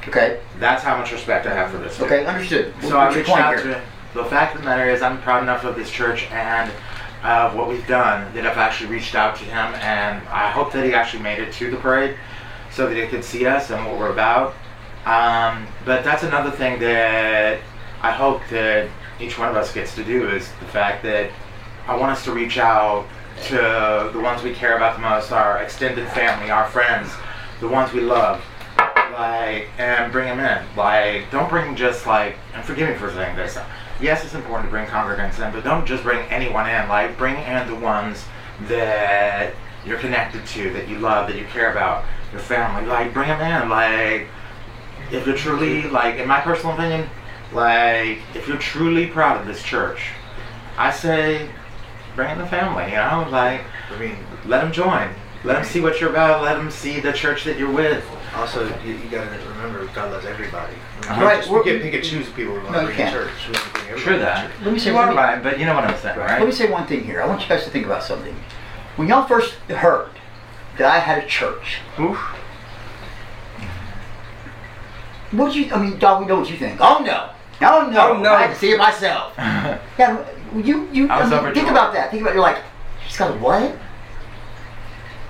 [0.08, 0.40] Okay.
[0.58, 1.96] That's how much respect I have for this.
[1.98, 2.06] dude.
[2.06, 2.72] Okay, understood.
[2.80, 3.74] So I What's your reached out here?
[3.74, 3.82] to
[4.14, 6.72] the fact of the matter is I'm proud enough of this church and
[7.22, 10.84] uh, what we've done that I've actually reached out to him and I hope that
[10.84, 12.16] he actually made it to the parade
[12.72, 14.54] so that he could see us and what we're about.
[15.04, 17.60] Um, but that's another thing that
[18.02, 18.88] I hope that
[19.20, 21.30] each one of us gets to do is the fact that
[21.86, 23.06] I want us to reach out
[23.46, 27.10] to the ones we care about the most, our extended family, our friends,
[27.60, 28.42] the ones we love,
[29.12, 30.76] like, and bring them in.
[30.76, 33.58] Like, don't bring just like, and forgive me for saying this.
[34.00, 36.88] Yes, it's important to bring congregants in, but don't just bring anyone in.
[36.88, 38.24] Like, bring in the ones
[38.68, 39.52] that
[39.84, 42.88] you're connected to, that you love, that you care about, your family.
[42.88, 43.68] Like, bring them in.
[43.68, 44.26] Like,
[45.12, 47.08] if you're truly, like, in my personal opinion,
[47.52, 50.00] like, if you're truly proud of this church,
[50.78, 51.50] I say,
[52.16, 52.84] bring in the family.
[52.84, 55.10] You know, like, I mean, let them join.
[55.44, 56.42] Let them see what you're about.
[56.42, 58.04] Let them see the church that you're with.
[58.34, 60.74] also you, you gotta remember God loves everybody.
[61.10, 62.86] I Right, Just, we're- we get pick and choose people we want No, to you
[62.86, 63.14] bring to can't.
[63.14, 63.30] church.
[63.48, 64.42] We want to bring everybody True that.
[64.46, 64.52] church.
[64.64, 66.38] Let me say You let are me- right, but you know what I'm saying, right?
[66.38, 67.20] Let me say one thing here.
[67.22, 68.34] I want you guys to think about something.
[68.96, 70.08] When y'all first heard
[70.78, 72.16] that I had a church, Oof.
[75.32, 75.74] what did you?
[75.74, 76.78] I mean, Don, we know what you think.
[76.80, 77.30] Oh no,
[77.62, 78.32] oh no, Oh, no.
[78.34, 79.32] I had to see it myself.
[79.38, 81.08] yeah, you, you.
[81.08, 81.54] I was mean, overjoyed.
[81.54, 82.10] think about that.
[82.10, 82.34] Think about.
[82.34, 82.58] You're like,
[83.06, 83.76] he's got a what?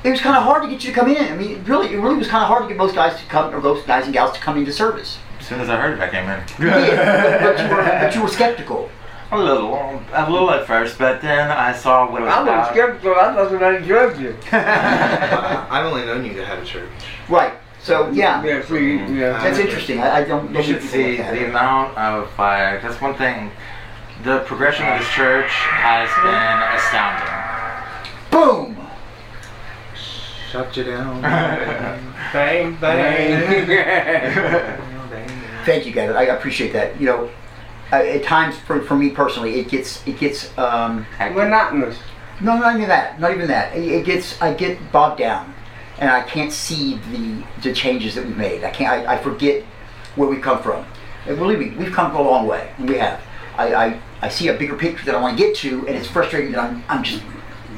[0.02, 1.30] It was kind of hard to get you to come in.
[1.32, 3.54] I mean, really, it really was kind of hard to get most guys to come,
[3.54, 5.18] or most guys and gals to come into service.
[5.50, 6.38] As soon as I heard it, I came in.
[6.60, 8.88] You but, but you were, but you were skeptical.
[9.32, 9.74] A little,
[10.12, 12.70] a little at first, but then I saw what it was I was about.
[12.72, 13.14] skeptical.
[13.16, 14.36] I thought I drugged you.
[14.52, 16.88] I, I've only known you to have a church.
[17.28, 17.52] Right.
[17.82, 19.18] So yeah, Yeah, see, mhm.
[19.18, 19.42] yeah.
[19.42, 19.98] that's interesting.
[19.98, 20.46] I, I don't.
[20.50, 21.50] You don't should think see people like the that.
[21.50, 22.78] amount of fire.
[22.80, 23.50] That's one thing.
[24.22, 27.28] The progression of this church has been astounding.
[28.30, 28.76] Boom.
[30.52, 31.20] Shut you down.
[32.32, 34.78] Bang, bang.
[35.64, 36.10] Thank you, guys.
[36.10, 37.00] I appreciate that.
[37.00, 37.30] You know,
[37.92, 41.98] uh, at times for, for me personally, it gets it gets um, Monotonous.
[42.40, 43.76] no, not even that, not even that.
[43.76, 45.52] It, it gets I get bogged down,
[45.98, 48.64] and I can't see the the changes that we've made.
[48.64, 49.08] I can't.
[49.08, 49.62] I, I forget
[50.16, 50.84] where we come from.
[51.26, 52.72] And believe me, we've come a long way.
[52.78, 53.20] We have.
[53.58, 56.06] I, I, I see a bigger picture that I want to get to, and it's
[56.08, 57.22] frustrating that I'm I'm just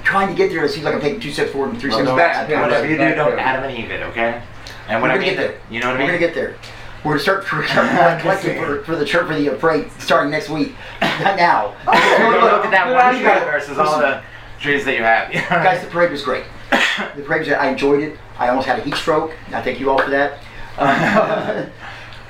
[0.04, 0.64] trying to get there.
[0.64, 2.48] It seems like I'm taking two steps forward and three Well, steps back.
[2.62, 3.38] Whatever you do, don't there.
[3.38, 4.42] Adam and Eve it, okay?
[4.88, 5.60] And We're when I gonna mean get there.
[5.70, 6.06] you know what I mean?
[6.08, 6.56] We're gonna get there.
[7.04, 10.30] We're gonna start for, start collecting for, for the church for the uh, parade starting
[10.30, 10.74] next week.
[11.00, 11.68] Not now.
[11.86, 13.40] Look at that one idea.
[13.40, 14.22] tree versus all the
[14.60, 15.32] trees that you have.
[15.48, 16.44] Guys, the parade was great.
[16.70, 17.48] The parade was.
[17.48, 18.18] I enjoyed it.
[18.38, 19.32] I almost had a heat stroke.
[19.52, 20.38] I thank you all for that.
[20.78, 21.70] Um,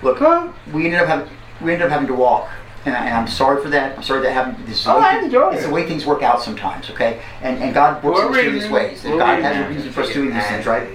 [0.03, 0.21] look,
[0.73, 1.29] we ended up having
[1.61, 2.49] we ended up having to walk,
[2.87, 3.97] and, I, and I'm sorry for that.
[3.97, 4.67] I'm sorry that happened.
[4.67, 6.91] This is Oh, way I things- enjoyed It's the way things work out sometimes.
[6.91, 9.05] Okay, and and God works in mysterious ways.
[9.05, 9.75] And God has a reason.
[9.77, 10.89] reason for us doing these things, right?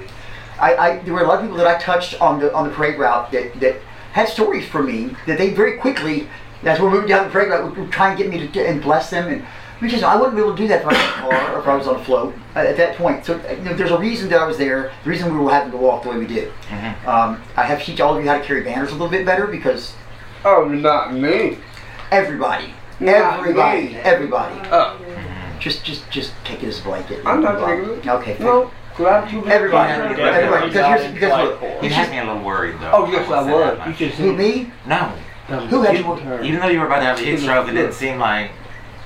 [0.59, 2.73] I, I there were a lot of people that I touched on the on the
[2.73, 3.75] parade route that that
[4.13, 6.27] had stories for me that they very quickly
[6.63, 8.81] as we're moving down the parade route would, would try and get me to and
[8.81, 9.45] bless them and
[9.79, 11.59] because I wouldn't be able to do that if I was in a car or
[11.59, 13.23] if I was on a float uh, at that point.
[13.23, 14.91] So you know, there's a reason that I was there.
[15.03, 16.51] The reason we were having to walk the way we did.
[17.05, 19.23] Um, I have to teach all of you how to carry banners a little bit
[19.23, 19.93] better because
[20.43, 21.59] Oh, not me.
[22.11, 23.95] everybody, Not everybody, me.
[23.97, 24.97] everybody, Oh,
[25.59, 27.23] just just just take it as a blanket.
[27.23, 28.07] I'm not taking it.
[28.07, 28.31] Okay.
[28.33, 28.71] thank- no.
[28.97, 30.21] Glad you Everybody, Everybody.
[30.23, 32.91] everybody, because here's because look, You it's had just me a little worried though.
[32.93, 33.73] Oh, yes, I say was.
[33.73, 33.97] You much.
[33.97, 34.35] should who see.
[34.35, 34.71] me.
[34.87, 34.97] No.
[35.69, 36.41] Who had You- you?
[36.41, 38.49] Even though you were about to have a heat stroke, it didn't seem like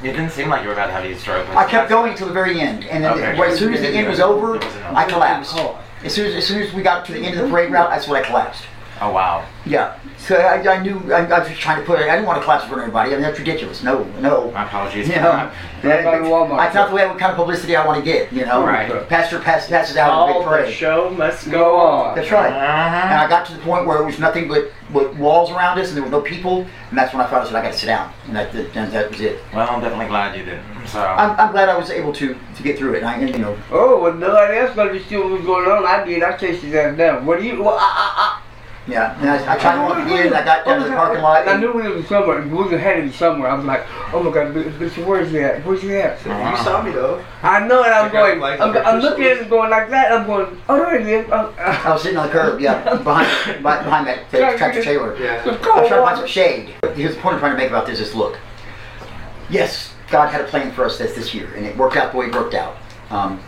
[0.02, 1.46] it didn't seem like you were about to have a heat stroke.
[1.56, 3.52] I kept going until the very end, and then Okay.
[3.52, 4.96] as soon as the end was over, It was enough.
[4.96, 5.60] I collapsed.
[6.04, 7.90] As soon as, as soon as we got to the end of the parade route,
[7.92, 8.64] that's when I collapsed.
[9.02, 9.46] Oh wow.
[9.66, 9.98] Yeah.
[10.18, 11.98] So I, I knew I, I was just trying to put.
[12.00, 13.10] I didn't want to collapse in front of everybody.
[13.10, 13.82] I mean that's ridiculous.
[13.82, 14.52] No, no.
[14.52, 15.08] My apologies.
[15.10, 15.52] You know,
[15.84, 16.58] Right by Walmart.
[16.58, 18.32] that's not the way, what kind of publicity I want to get.
[18.32, 19.08] You know, Right.
[19.10, 22.10] Pastor pass, passes out in a All big the show must Go go on.
[22.10, 22.16] on.
[22.16, 22.46] That's right.
[22.54, 23.26] And Uh-huh.
[23.26, 25.98] I got to the point where it was nothing but, but walls around us, and
[25.98, 26.68] there were no people.
[26.90, 28.92] And that's when I finally said I got to sit down, and that, that, and
[28.94, 29.40] that was it.
[29.56, 30.64] Well, I'm definitely glad you didn't.
[30.88, 32.98] So I'm, I'm glad I was able to to get through it.
[33.04, 35.84] And I, you know, Oh, well, nobody else gonna see what was going on.
[35.86, 36.22] I did.
[36.22, 37.26] I chased his ass down.
[37.26, 37.64] What do you?
[37.64, 38.41] Well, I,
[38.88, 39.20] yeah.
[39.20, 41.48] And I, I tried to walk in, I got down to the parking lot.
[41.48, 42.42] I and- knew it was somewhere.
[42.42, 43.50] It was ahead of somewhere.
[43.50, 45.66] I was like, oh my god, Bishop, where's he at?
[45.66, 46.18] Where's he at?
[46.20, 47.24] You saw me though.
[47.44, 48.40] I know, and I'm Check going.
[48.40, 49.48] like I'm, I'm looking at crystals.
[49.48, 50.12] it going like that.
[50.12, 50.62] I'm going.
[50.68, 51.30] Oh, there it is.
[51.32, 54.84] Oh, I uh, was sitting on the curb, yeah, behind behind behind that, that tractor
[54.84, 55.16] trailer.
[55.18, 55.44] Yeah.
[55.46, 56.74] I was trying to find some shade.
[56.96, 58.38] Here's the point I'm trying to make about this is look.
[59.50, 62.18] Yes, God had a plan for us this this year, and it worked out the
[62.18, 62.78] way it worked out.
[63.10, 63.42] Um,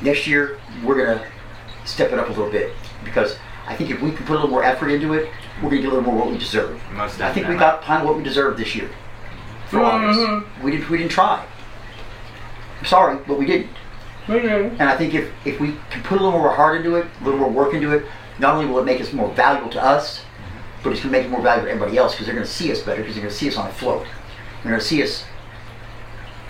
[0.00, 1.26] next year, we're gonna
[1.84, 2.72] step it up a little bit
[3.04, 3.36] because
[3.68, 5.30] I think if we can put a little more effort into it,
[5.62, 6.80] we're gonna get a little more what we deserve.
[6.92, 8.88] most I think we got kind of what we deserved this year
[9.68, 10.20] for August.
[10.20, 10.44] Mhm.
[10.62, 11.44] We didn't we didn't try.
[12.80, 13.70] I'm sorry, but we didn't.
[14.26, 14.70] mhm.
[14.78, 17.24] And I think if, if we can put a little more heart into it, a
[17.24, 18.04] little more work into it,
[18.38, 20.22] not only will it make us more valuable to us,
[20.82, 22.52] but it's going to make it more valuable to everybody else because they're going to
[22.52, 24.04] see us better because they're going to see us on a float.
[24.62, 25.24] They're going to see us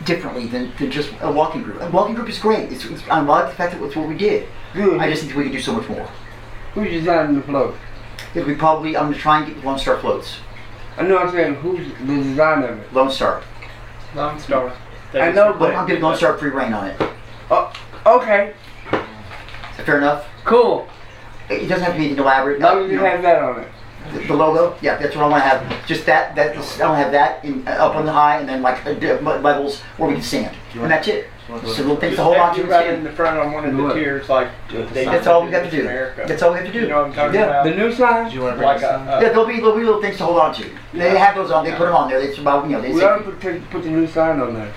[0.04, 1.80] differently than, than just a walking group.
[1.80, 2.70] A walking group is great.
[2.70, 4.46] It's, it's, I like the fact that it's what we did.
[4.74, 5.00] Good.
[5.00, 6.06] I just think we can do so much more.
[6.78, 7.74] Who's designing the float?
[8.36, 10.36] If we probably, I'm going to try and get Lone Star floats.
[10.96, 12.92] I know I'm saying who's the design of it.
[12.92, 13.42] Lone Star.
[14.14, 14.72] Lone Star.
[15.12, 17.00] I know, But but I'm giving Lone Star free reign on it.
[17.00, 17.76] Is
[18.06, 18.52] okay,
[18.92, 20.28] Is that fair enough?
[20.44, 20.88] cool.
[21.50, 22.58] It doesn't have to be anything elaborate.
[22.58, 23.06] As long you you know.
[23.06, 23.68] have that on it.
[24.12, 25.86] The, the logo, yeah, that's what I want to have.
[25.86, 28.48] Just that, that I want to have that in, uh, up on the high, and
[28.48, 28.90] then like uh,
[29.40, 31.26] levels where we can stand, and that's it.
[31.48, 32.60] Just little things to hold on to.
[32.60, 33.94] and right in the front on one of the What?
[33.94, 34.48] tiers, like
[34.92, 35.80] they That's all we got to do.
[35.80, 36.24] America.
[36.28, 36.80] That's all we have to do.
[36.80, 37.46] You know what I'm talking yeah.
[37.46, 37.64] about?
[37.64, 38.30] The new sign?
[38.30, 39.08] you want to bring like a, some?
[39.08, 40.70] a Yeah, there'll be there'll be little things to hold on to.
[40.92, 41.64] They have those on.
[41.64, 42.20] They put them on there.
[42.20, 44.40] It's about you know they We say, ought to put, take- put the new sign
[44.40, 44.72] on there.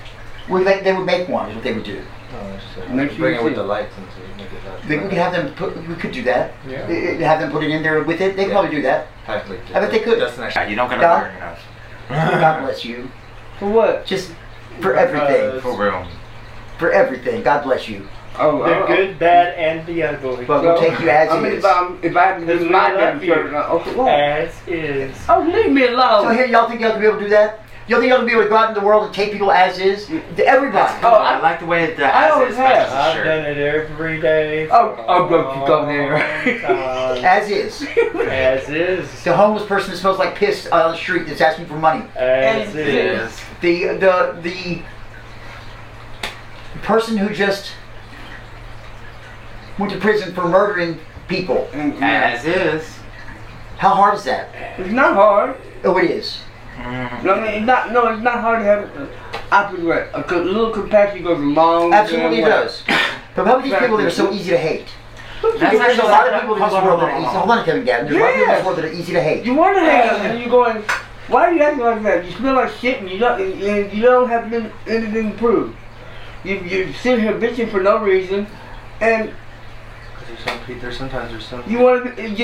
[0.48, 1.50] well, they, they would make one.
[1.50, 2.00] Is what they would do.
[2.34, 3.60] Oh, that's Bring year it with too.
[3.60, 5.76] the lights and so you make it They, we could have them put.
[5.86, 6.54] We could do that.
[6.66, 6.86] yeah.
[6.88, 8.34] Eh, eh, Have them put it in there with it.
[8.34, 9.08] They could probably do that.
[9.28, 9.36] I
[9.74, 10.18] bet they could.
[10.18, 10.56] That's nice.
[10.56, 11.22] Yeah, you don't gotta Don?
[11.24, 11.60] burn enough.
[12.08, 13.10] God bless you.
[13.58, 14.06] For what?
[14.06, 14.32] Just
[14.80, 15.60] for everything.
[15.60, 16.06] For real.
[16.78, 17.42] For everything.
[17.42, 18.08] God bless you.
[18.38, 20.46] Oh, The oh, oh, good, bad, and the ugly.
[20.46, 21.58] But we'll take you as I mean, is.
[21.58, 23.26] if, I'm, if I had to do my love damn you.
[23.34, 24.08] shirt, okay, what?
[24.08, 25.16] As is.
[25.28, 26.24] Oh, leave me alone.
[26.24, 27.60] So here, y'all think y'all can be able to do that?
[27.88, 29.52] Y'all think y'all can be able to go out in the world and take people
[29.52, 30.06] as is?
[30.06, 30.36] Mm.
[30.36, 30.98] To everybody.
[31.04, 32.88] Oh, I, I- like the way the I as always is have.
[32.90, 33.24] I've shirt.
[33.26, 34.68] done it every day.
[34.70, 36.60] Oh, for oh, a don't you go there.
[36.62, 37.24] time.
[37.24, 37.82] As is.
[38.30, 39.24] As is.
[39.24, 42.06] The homeless person that smells like piss on the street that's asking for money.
[42.16, 43.30] As As It is.
[43.30, 43.40] is.
[43.60, 44.82] The the the
[46.82, 47.72] person who just
[49.78, 51.68] went to prison for murdering people.
[51.72, 52.32] And, yeah.
[52.36, 52.98] As is.
[53.78, 54.50] How hard is that?
[54.78, 55.56] It's not hard.
[55.84, 56.38] Oh, it is.
[56.78, 57.24] Mhm.
[57.24, 57.92] No, I mean, it's not.
[57.92, 59.08] No, it's not hard to have.
[59.50, 60.06] I put it right.
[60.14, 61.92] A co- little compassion goes a long.
[61.92, 62.82] Absolutely it does.
[63.34, 64.86] But how about these people that are so easy to hate?
[65.42, 67.26] That's there's a lot of people in this world that are easy.
[67.26, 67.64] hold on.
[67.64, 68.06] Kevin Gavin.
[68.12, 69.44] There's a lot of people in this world that are easy to hate.
[69.44, 70.82] You want to hang out and you're going,
[71.28, 72.24] why are you acting like that?
[72.24, 74.52] You smell like shit and you don't, and you don't have
[74.86, 75.74] anything to prove.
[76.44, 78.46] You, you sit here bitching for no reason
[79.00, 79.32] and
[80.14, 81.62] Because there's some people, there's sometimes there's some.
[81.70, 82.36] you want to, you, you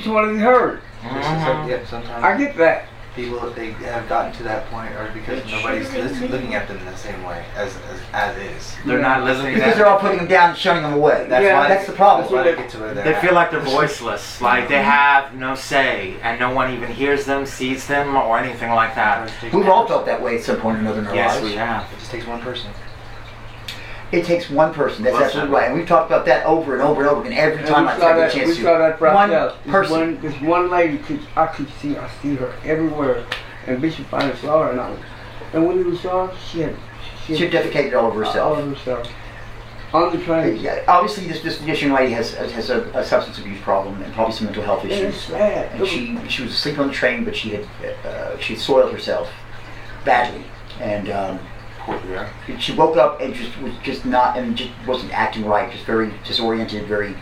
[0.00, 0.80] just want to be heard.
[1.02, 2.86] there's some, yeah, sometimes I get that.
[3.14, 6.84] people they have gotten to that point are because nobody's lis- looking at them in
[6.84, 8.74] the same way as as, as is.
[8.84, 9.54] They're not listening.
[9.54, 11.26] Because they're all putting them down and shunning them away.
[11.30, 12.30] That's Yeah, why that's the problem.
[12.30, 13.22] That's they get to where they're at.
[13.22, 14.90] feel like they're voiceless, like they mm-hmm.
[14.90, 19.32] have no say, and no one even hears them, sees them, or anything like that.
[19.42, 21.44] We've all felt that way at some point or another in our Yes, lives.
[21.46, 21.90] we have.
[21.92, 22.70] It just takes one person.
[24.16, 25.04] It takes one person.
[25.04, 25.66] That's Well absolutely right.
[25.68, 27.98] And we've talked about that over and over and over again every And time I
[27.98, 28.62] saw take a that, chance we to.
[28.62, 29.56] saw that for one ourselves.
[29.64, 29.98] This person.
[30.00, 33.26] one, this one lady, could, I could see, I see her everywhere,
[33.66, 34.98] and Bishop finally saw her, and I was,
[35.52, 36.76] and when we saw her, she had,
[37.26, 38.58] She had defecated all over herself.
[38.58, 39.00] all herself.
[39.00, 39.12] of herself.
[39.94, 40.56] On the train.
[40.56, 44.12] Yeah, obviously, this, this, this young lady has has a, a substance abuse problem and
[44.14, 45.22] probably some mental health And it's issues.
[45.28, 45.72] sad.
[45.80, 47.66] And she she was asleep on the train, but she had
[48.04, 49.30] uh, she had soiled herself
[50.04, 50.44] badly,
[50.80, 51.38] and um,
[51.86, 52.28] Poor dear.
[52.58, 56.12] she woke up and just was just not and just wasn't acting right, just very
[56.24, 57.14] disoriented, very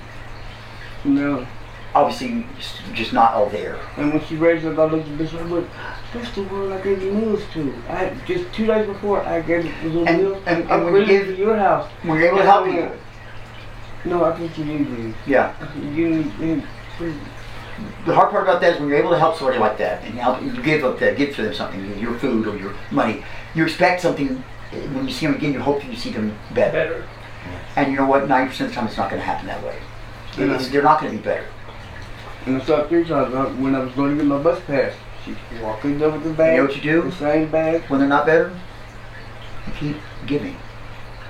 [1.04, 1.46] No.
[1.94, 3.78] obviously just, just not all there.
[3.98, 5.68] And when she raised up, I looked at Bishop, I went,
[6.14, 7.74] that's the world I gave you meals to.
[7.88, 10.42] I had, just two days before, I gave you the little And- meals.
[10.46, 11.90] and- and I when you bring give- to your house.
[12.02, 12.90] When you're able to help you.
[14.06, 15.14] No, I think you need these.
[15.26, 15.52] yeah.
[15.92, 16.64] You need, you need
[16.96, 17.14] please.
[18.06, 20.14] The hard part about that is when you're able to help somebody like that and
[20.18, 23.62] help, you give up that, give to them something, your food or your money, you
[23.64, 24.42] expect something.
[24.94, 26.72] When you see them again, you hope you see them better.
[26.72, 27.04] Better.
[27.76, 28.28] And you know what?
[28.28, 29.76] Ninety percent of the time, it's not going to happen that way.
[30.38, 30.44] Yeah.
[30.46, 31.46] It's- they're not going to be better.
[32.46, 34.60] And I saw it three times uh, when I was going to get my bus
[34.66, 34.92] pass.
[35.24, 36.56] She walked in there with the You bag.
[36.58, 37.82] know what you do The same bag.
[37.88, 38.50] when they're not better?
[39.66, 39.96] You keep
[40.26, 40.56] giving.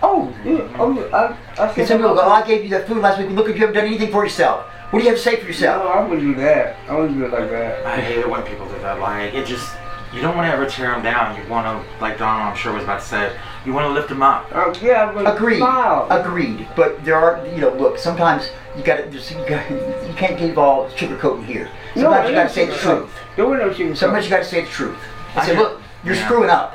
[0.03, 0.67] Oh, yeah.
[0.77, 1.37] Oh, yeah.
[1.57, 3.31] I, I And some people go, "Oh, I gave you that food last week.
[3.31, 4.65] Look, at you haven't done anything for yourself.
[4.91, 5.83] What do you have to say for yourself?
[5.85, 6.77] No, yourself?" I wouldn't do that.
[6.89, 7.87] I wouldn't do it like that.
[7.87, 8.99] I hate it when people do that.
[8.99, 9.73] Like it just,
[10.15, 11.37] you don't want to ever tear them down.
[11.41, 13.37] You want to, like Don, I'm sure was about to say,
[13.67, 14.47] you want to lift them up.
[14.55, 15.59] Uh, yeah, I'm Agreed.
[15.59, 16.07] smile.
[16.11, 16.69] Agreed.
[16.77, 17.99] But there are, you know, look.
[17.99, 21.69] Sometimes you got to, you got, you can't give all sugarcoating here.
[21.95, 22.83] Sometimes it you got to say the truth.
[22.83, 23.11] coat.
[23.37, 24.99] There was no sugar Sometimes you got to say the truth.
[25.35, 26.25] I I say, look, you're yeah.
[26.27, 26.75] screwing up,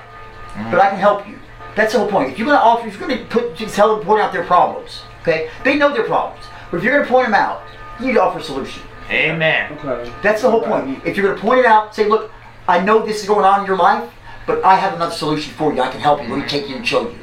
[0.53, 0.71] Mm-hmm.
[0.71, 1.37] but I can help you.
[1.75, 2.31] That's the whole point.
[2.31, 4.33] If you're going to offer, if you're going to put, to tell them, point out
[4.33, 5.49] their problems, okay?
[5.63, 7.61] They know their problems, but if you're going to point them out,
[7.99, 8.81] you need to offer a solution.
[9.11, 9.71] Amen.
[9.73, 10.11] Okay.
[10.23, 11.01] That's the whole point.
[11.05, 12.31] If you're going to point it out, say, look,
[12.69, 14.07] I know this is going on in your life,
[14.45, 15.81] but I have another solution for you.
[15.81, 16.29] I can help you.
[16.29, 17.17] Let me take you and show you.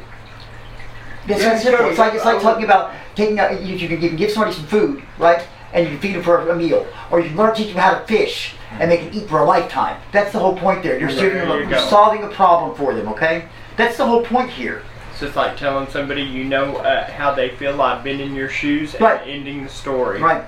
[1.29, 1.89] That's Yeah, very sure.
[1.91, 3.39] It's like it's like talking about taking.
[3.39, 5.47] A, you, you, can, you can give somebody some food, right?
[5.73, 7.81] And you can feed them for a meal, or you can learn to teach them
[7.83, 10.01] how to fish, and they can eat for a lifetime.
[10.11, 10.99] That's the whole point there.
[10.99, 13.07] You're, There giving you you're solving a problem for them.
[13.09, 14.83] Okay, that's the whole point here.
[15.13, 17.81] It's just like telling somebody you know uh, how they feel.
[17.81, 19.21] I've been in your shoes Right.
[19.23, 20.21] and ending the story.
[20.21, 20.45] Right.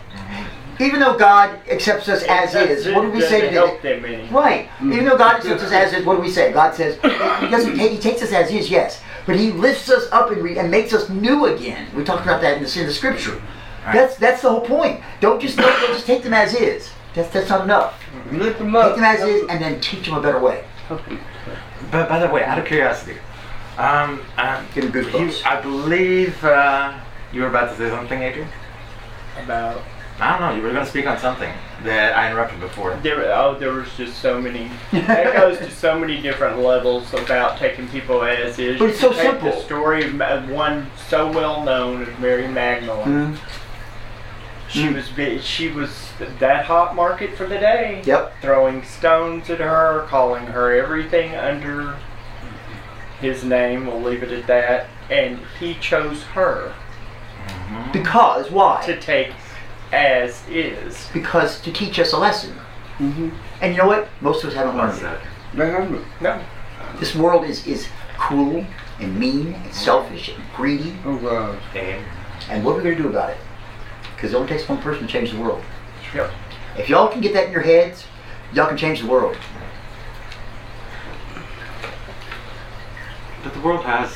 [0.81, 3.55] Even though God accepts us as is, what do we say doesn't today?
[3.55, 4.29] help them any.
[4.29, 4.69] Right.
[4.81, 6.53] Even though God accepts us as is, what do we say?
[6.53, 7.77] God says He doesn't.
[7.77, 10.71] Take, he takes us as is, yes, but He lifts us up and, re, and
[10.71, 11.89] makes us new again.
[11.97, 13.43] We talked about that in the, in the Scripture.
[13.93, 15.03] That's that's the whole point.
[15.21, 16.91] Don't just don't, don't just take them as is.
[17.15, 18.03] That's that's not enough.
[18.31, 18.89] Lift them up.
[18.89, 20.65] Take them as is and then teach them a better way.
[21.91, 23.17] But by the way, out of curiosity,
[23.79, 25.33] um, um Give them you.
[25.47, 26.99] I believe uh,
[27.33, 28.49] you were about to say something, Adrian.
[29.43, 29.81] About
[30.21, 30.57] I don't know.
[30.57, 31.53] You were going to speak on something
[31.85, 32.99] that I interrupted before.
[33.03, 34.69] there, oh, there was just so many.
[34.93, 38.79] That goes to so many different levels about taking people as is.
[38.79, 43.35] But it's You so take The story of one so well known as Mary Magdalene.
[43.37, 43.39] Mhm.
[44.69, 44.95] She Mm.
[44.97, 46.11] was she was
[46.41, 48.03] that hot market for the day.
[48.05, 48.35] Yep.
[48.43, 51.95] Throwing stones at her, calling her everything under
[53.21, 53.87] his name.
[53.87, 54.87] We'll leave it at that.
[55.11, 56.75] And he chose her
[57.93, 58.83] Because why?
[58.85, 59.33] to take
[59.93, 61.09] as is.
[61.13, 62.55] Because to teach us a lesson.
[62.99, 63.31] Mm-hmm.
[63.61, 64.09] And you know what?
[64.21, 65.03] Most of us haven't learned it.
[65.03, 65.21] that?
[65.55, 66.01] They have me.
[66.21, 66.43] No.
[66.99, 68.67] This world is is cruel
[68.99, 70.95] and mean and selfish and greedy.
[71.05, 71.59] Oh God.
[71.75, 72.05] Amen.
[72.49, 73.39] And what are we going to do about it?
[74.15, 75.63] Because it only takes one person to change the world.
[76.15, 76.31] Yep.
[76.77, 78.05] If y'all can get that in your heads,
[78.53, 79.37] y'all can change the world.
[83.45, 84.13] But the world has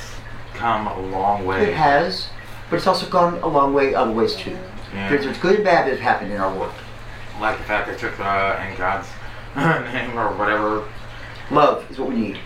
[0.54, 1.68] come a long way.
[1.68, 2.28] It has,
[2.68, 4.58] but it's also gone a long way other ways too.
[4.92, 5.08] Yeah.
[5.08, 6.72] There's, there's good and bad that has happened in our world.
[7.40, 9.08] Like the fact they took uh, in God's
[9.56, 10.86] name or whatever.
[11.50, 12.38] Love is what we need.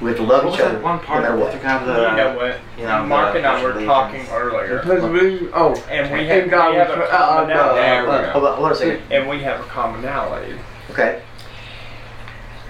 [0.00, 1.52] We have to love What each was other that one no part matter that what.
[1.52, 1.92] took out the?
[1.92, 2.58] you know what?
[2.78, 6.20] you know, Mark and I were Pledge of talking earlier, Because we, oh, and we
[6.20, 7.80] and have, God we have a for- uh, uh, commonality.
[7.80, 9.02] There Hold on, hold on a second.
[9.12, 10.58] and we have a commonality.
[10.90, 11.22] Okay.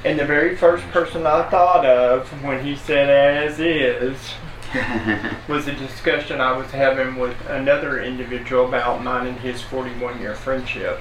[0.04, 4.16] And the very first person I thought of when he said "as is,"
[5.48, 10.34] was a discussion I was having with another individual about mine and his 41 year
[10.34, 11.00] friendship.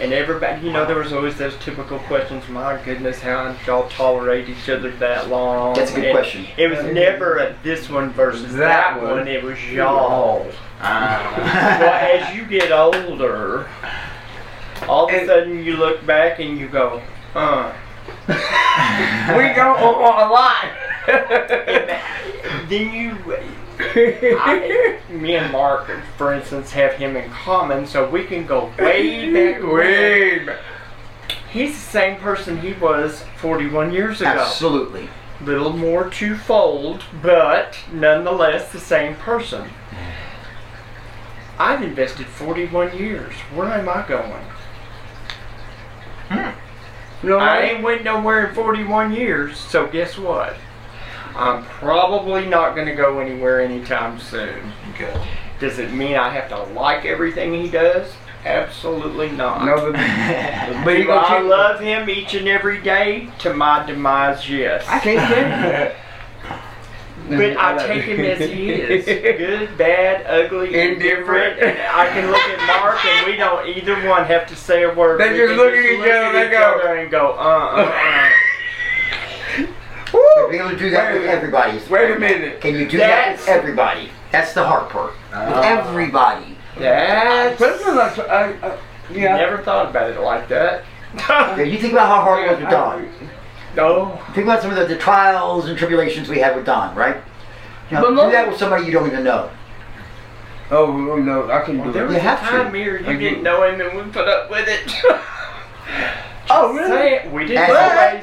[0.00, 2.48] And everybody, you know, there was always those typical questions.
[2.48, 5.74] My goodness, how did y'all tolerate each other that long?
[5.74, 6.46] That's a good And question.
[6.56, 9.18] It was never a this one versus that, That one.
[9.18, 9.28] one.
[9.28, 10.50] It was y'all.
[10.80, 11.78] Ah.
[11.80, 13.68] well, as you get older,
[14.88, 17.00] all of a sudden you look back and you go,
[17.34, 17.72] uh.
[18.28, 20.64] We go a, a lot.
[22.68, 23.18] then you,
[23.78, 29.32] I, me and Mark, for instance, have him in common, so we can go way
[29.32, 29.62] back.
[29.72, 30.60] Way back.
[31.50, 34.30] He's the same person he was 41 years ago.
[34.30, 35.08] Absolutely.
[35.40, 39.70] A little more twofold, but nonetheless the same person.
[41.58, 43.34] I've invested 41 years.
[43.54, 44.44] Where am I going?
[46.30, 46.52] You
[47.24, 50.56] know I ain't went nowhere in 41 years, so guess what?
[51.34, 54.72] I'm probably not going to go anywhere anytime soon.
[54.96, 55.20] Good.
[55.58, 58.12] Does it mean I have to like everything he does?
[58.44, 59.64] Absolutely not.
[59.64, 59.92] No, but,
[60.84, 63.30] but Do I love him each and every day?
[63.40, 64.86] To my demise, yes.
[64.86, 65.96] I can't say that.
[67.28, 69.04] But I take him as he is.
[69.06, 71.58] Good, bad, ugly, Indifferent.
[71.58, 71.78] indifferent.
[71.94, 75.20] I can look at Mark and we don't either one have to say a word.
[75.20, 77.90] They We just look at each other and they each go- other and go, uh,
[77.90, 78.30] uh,
[80.12, 81.80] You'll be able to do that with everybody.
[81.90, 82.60] Wait a minute.
[82.60, 84.10] Can you do that with everybody?
[84.30, 85.12] That's the hard part.
[85.30, 86.56] With everybody.
[86.76, 86.80] uh.
[86.80, 87.60] That's.
[87.60, 88.78] Especially I, I,
[89.12, 89.36] yeah.
[89.36, 90.84] Never thought about it like that.
[91.16, 93.08] Yeah, you think about how hard it was with Don.
[93.76, 94.20] No.
[94.34, 97.16] Think about some of the, the trials and tribulations we had with Don, right?
[97.90, 99.50] You know, But do look- that with somebody you don't even know.
[100.70, 102.06] Oh, oh, no, I can do There it.
[102.06, 102.46] was You a have to.
[102.46, 103.42] time here you I didn't do.
[103.42, 104.92] know him and we put up with it.
[106.50, 106.88] Oh, really?
[106.90, 107.32] Say it.
[107.32, 107.70] We didn't As-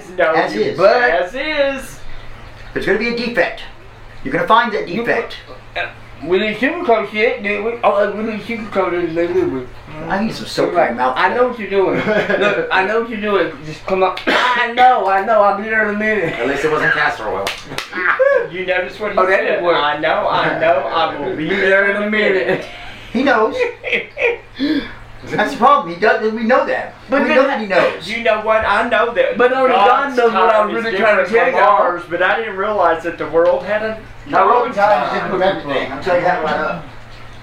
[0.07, 0.77] always know as you, is.
[0.77, 1.99] but But- as is.
[2.73, 3.61] There's going to be a defect.
[4.23, 5.37] You're going to find uh, that defect.
[6.23, 7.79] We didn't sugarcoat shit, did we?
[7.83, 9.67] Oh, uh, we didn't sugarcoat it, did we?
[10.07, 11.13] I need some soap in Like, my mouth.
[11.17, 11.95] I know what you're doing.
[12.05, 13.51] Look, I know what you're doing.
[13.65, 14.19] Just come up.
[14.27, 15.41] I know, I know.
[15.41, 16.33] I'll be there in a minute.
[16.39, 17.45] At least it wasn't castor oil.
[17.93, 18.17] Ah,
[18.49, 19.47] you noticed what he Oh, that said?
[19.47, 19.77] didn't work.
[19.77, 22.65] I know, I know, I will be there in a minute.
[23.13, 23.55] He knows.
[25.25, 25.93] That's the problem.
[25.93, 26.33] He does.
[26.33, 26.95] We know that.
[27.09, 28.09] But we know that he knows.
[28.09, 28.65] You know what?
[28.65, 29.37] I know that.
[29.37, 31.59] But only God's God knows what I time was is really trying to tell y'all.
[31.59, 35.31] ours, But I didn't realize that the world had a Nairobi long Times didn't time.
[35.31, 35.91] put everything.
[35.91, 36.85] I'll tell you that right up.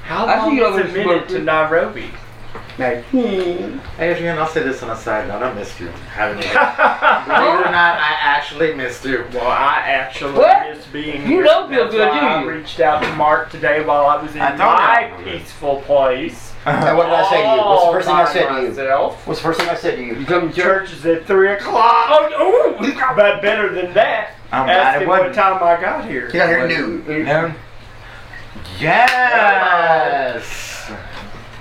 [0.02, 2.10] How long see you is a over minute to Nairobi?
[2.78, 3.78] Like, hmm.
[4.00, 5.42] Adrian, I'll say this on a side note.
[5.42, 5.88] I missed you.
[5.88, 6.42] Haven't you?
[6.48, 9.24] Believe it or not, I actually missed you.
[9.32, 10.68] Well, I actually What?
[10.76, 11.42] miss being You here.
[11.44, 12.50] don't feel That's good, why do I you?
[12.50, 15.38] reached out to Mark today while I was in I my you.
[15.38, 16.52] peaceful place.
[16.66, 17.56] And what did I say to you?
[17.64, 18.68] What's the first thing I said by to you?
[18.68, 19.26] myself.
[19.26, 20.14] What's the first thing I said to you?
[20.16, 20.88] You come to church?
[20.90, 22.08] Church is at three o'clock.
[22.10, 24.34] Oh, oh, but better than that.
[24.52, 25.34] I'm glad Ask it him what wasn't.
[25.36, 26.26] time I got here.
[26.26, 27.04] He got here at noon.
[27.06, 27.54] Noon?
[28.78, 30.44] Yes!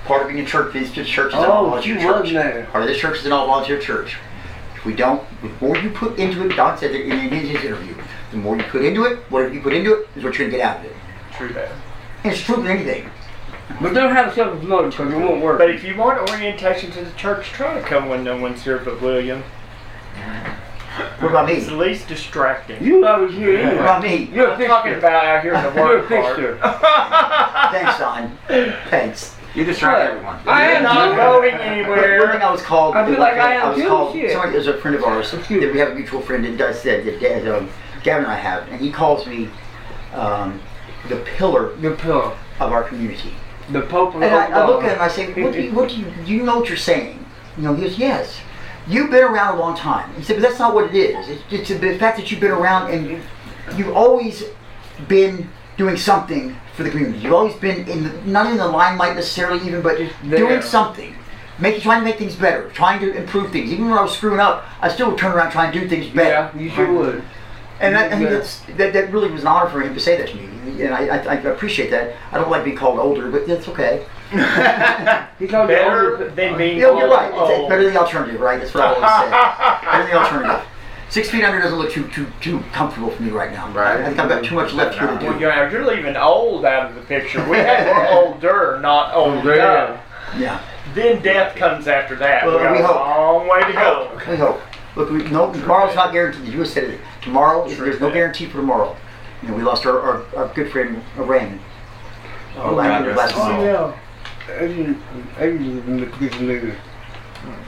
[0.08, 2.34] Part of being a church is just church is an all Oh, she volunteer church.
[2.34, 2.66] there.
[2.72, 4.18] Part of this church is an all volunteer church.
[4.76, 7.95] If we don't, the more you put into it, Don said that in his interview,
[8.32, 10.51] the more you put into it, whatever you put into it, is what you're going
[10.51, 10.95] to get out of it.
[11.36, 11.72] True that.
[12.24, 13.10] And it's true with anything.
[13.82, 15.58] But don't have a self promoted because it won't work.
[15.60, 18.78] But if you want orientation to the church, try to come when no one's here
[18.80, 19.43] but William.
[21.20, 21.53] What about me?
[21.53, 22.84] It's the least distracting.
[22.84, 23.82] you always here What anyway.
[23.84, 24.30] about me?
[24.34, 26.26] You're a I'm talking about out here in the You're a work part.
[26.38, 26.58] fixture.
[27.72, 28.38] Thanks, Don.
[28.89, 29.36] Thanks.
[29.58, 30.12] You distract What?
[30.12, 30.39] everyone.
[30.45, 31.16] I You're am not too.
[31.18, 32.43] going One thing anywhere.
[32.43, 32.95] I was called.
[32.95, 34.14] I feel like I am was too, called.
[34.14, 34.32] shit.
[34.32, 37.03] Somebody, there's a friend of ours that we have a mutual friend that does that.
[37.05, 37.68] that, that um,
[38.03, 39.49] Gavin and I have, and he calls me
[40.14, 40.62] um,
[41.10, 42.38] the pillar The pillar.
[42.60, 43.34] of our community.
[43.72, 45.74] The Pope of And I, I look at him and I say, what do, you,
[45.74, 47.26] what do you, do you know what you're saying?
[47.58, 48.39] You know, he goes, yes.
[48.88, 50.14] You've been around a long time.
[50.14, 51.28] He said, but that's not what it is.
[51.28, 53.22] It's, it's the fact that you've been around and
[53.76, 54.43] you've always
[55.08, 57.19] been doing something for the community.
[57.19, 60.39] You've always been in the, not in the limelight necessarily even, but just there.
[60.39, 61.13] doing something.
[61.59, 63.71] Making, trying to make things better, trying to improve things.
[63.71, 65.88] Even when I was screwing up, I still would turn around and try and do
[65.88, 66.30] things better.
[66.30, 67.23] Yeah, you sure would.
[67.80, 70.17] And that, I mean, that's, that, that really was an honor for him to say
[70.17, 70.84] that to me.
[70.84, 72.15] And I, I, I appreciate that.
[72.32, 74.05] I don't like being called older, but that's okay.
[75.39, 76.30] He called Better older.
[76.32, 77.15] than being You know, you're old.
[77.17, 77.32] right.
[77.34, 78.59] It's, it's better than the alternative, right?
[78.59, 79.86] That's what I always say.
[79.86, 80.67] better than the alternative.
[81.10, 83.72] Six feet under doesn't look too too too comfortable for me right now.
[83.72, 84.01] Right.
[84.01, 85.39] I think I've got too much left here to Well, do.
[85.39, 87.47] you're, you're leaving old out of the picture.
[87.49, 89.55] We had we're older, not older.
[89.55, 90.03] Yeah.
[90.38, 90.62] Yeah.
[90.93, 92.45] Then death comes after that.
[92.45, 92.95] Well, we got we a hope.
[92.97, 94.22] long way to go.
[94.30, 94.60] We hope.
[94.95, 96.51] Look, we, no, tomorrow's not guaranteed.
[96.51, 96.99] You said it.
[97.22, 98.95] Tomorrow, True there's no guarantee for tomorrow.
[99.41, 101.60] You know, we lost our, our, our good friend Raymond.
[102.58, 103.60] Oh, last, God last rest his month.
[103.60, 103.99] Oh,
[104.49, 104.60] yeah.
[104.60, 105.03] Adrian,
[105.38, 106.76] Adrian is a good nigga.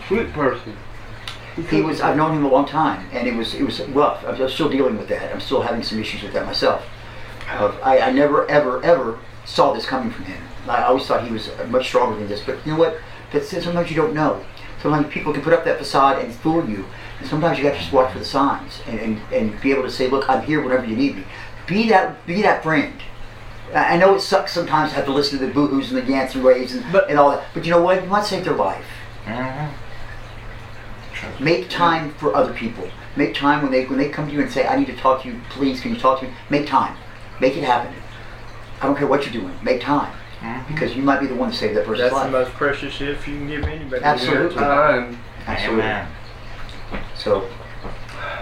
[0.07, 0.75] Sweet person.
[1.69, 2.01] He was.
[2.01, 4.23] I've known him a long time, and it was it was rough.
[4.25, 5.33] I'm still dealing with that.
[5.33, 6.83] I'm still having some issues with that myself.
[7.57, 10.41] of I, I never ever ever saw this coming from him.
[10.67, 12.41] I always thought he was much stronger than this.
[12.41, 12.97] But you know what?
[13.31, 14.43] But sometimes you don't know.
[14.81, 16.85] Sometimes people can put up that facade and fool you.
[17.19, 19.83] And sometimes you got to just watch for the signs and, and, and be able
[19.83, 21.23] to say, look, I'm here whenever you need me.
[21.67, 22.93] Be that be that friend.
[23.75, 26.39] I know it sucks sometimes to have to listen to the boo-hoos and the Yancy
[26.39, 27.43] waves and, But- and all that.
[27.53, 28.01] But you know what?
[28.03, 28.85] You might save their life.
[29.25, 29.69] Mhm.
[31.39, 32.89] Make time for other people.
[33.15, 35.23] Make time when they when they come to you and say, "I need to talk
[35.23, 35.39] to you.
[35.49, 36.95] Please, can you talk to me?" Make time.
[37.39, 37.93] Make it happen.
[38.81, 39.53] I don't care what you're doing.
[39.61, 40.11] Make time
[40.67, 43.27] because you might be the one to save that person's That's the most precious gift
[43.27, 44.03] you can give anybody.
[44.03, 44.55] Absolutely.
[44.55, 45.19] Time.
[45.47, 45.83] Absolutely.
[45.83, 46.07] Amen.
[47.17, 47.49] So,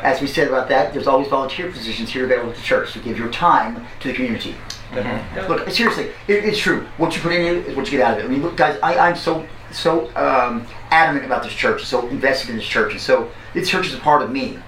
[0.04, 3.00] as we said about that, there's always volunteer positions here available at the church to
[3.00, 4.56] give your time to the community.
[4.94, 5.50] Mhm.
[5.50, 6.86] Look, seriously, it, it's true.
[6.98, 8.28] What you put in it is what you get out of it.
[8.28, 12.50] I mean, look, guys, I, I'm so so um, adamant about this church, so invested
[12.52, 14.60] in this church, and so this church is a part of me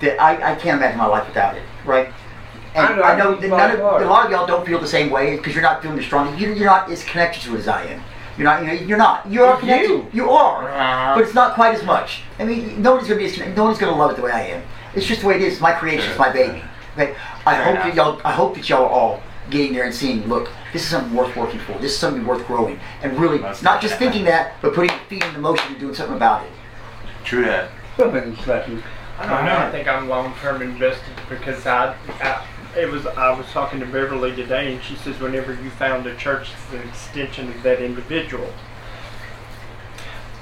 [0.00, 1.62] that I, I can't imagine my life without it.
[1.84, 2.12] Right?
[2.74, 4.86] And I know, I know that none of, a lot of y'all don't feel the
[4.86, 6.36] same way because you're not feeling as strong.
[6.38, 8.02] You're, you're not as connected to it as I am.
[8.36, 8.60] You're not.
[8.60, 9.26] You know, you're not.
[9.30, 9.88] You are connected.
[9.88, 10.06] you.
[10.12, 11.14] You are, Uh-huh.
[11.14, 12.20] but it's not quite as much.
[12.38, 13.56] I mean, nobody's gonna be as connected.
[13.56, 14.62] Nobody's gonna love it the way I am.
[14.94, 15.54] It's just the way it is.
[15.54, 16.10] It's my creation.
[16.10, 16.62] It's my baby.
[16.98, 17.14] Okay.
[17.46, 18.20] I hope that y'all.
[18.24, 20.26] I hope that y'all are all getting there and seeing.
[20.28, 21.72] Look, this is something worth working for.
[21.74, 25.24] This is something worth growing, and really Most not just thinking that, but putting feet
[25.24, 26.50] in the motion and doing something about it.
[27.24, 27.70] True that.
[27.96, 28.78] Something special.
[29.18, 29.56] I don't know.
[29.56, 33.86] I think I'm long term invested because I, I, it was I was talking to
[33.86, 37.80] Beverly today, and she says whenever you found a church, it's an extension of that
[37.82, 38.52] individual.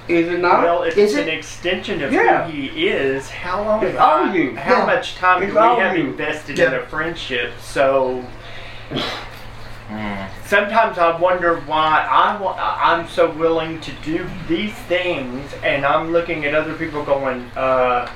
[0.07, 0.63] Is it not?
[0.63, 1.29] Well, if Is it's it?
[1.29, 2.45] an extension of Yeah.
[2.47, 3.83] who he is, how long?
[3.85, 4.55] It's all you.
[4.55, 4.87] How Yeah.
[4.87, 6.09] much time It's do we all have you.
[6.09, 7.53] invested in a friendship?
[7.59, 8.23] So
[9.91, 10.29] Mm.
[10.47, 16.11] sometimes I wonder why I wa- I'm so willing to do these things, and I'm
[16.11, 18.09] looking at other people going, uh,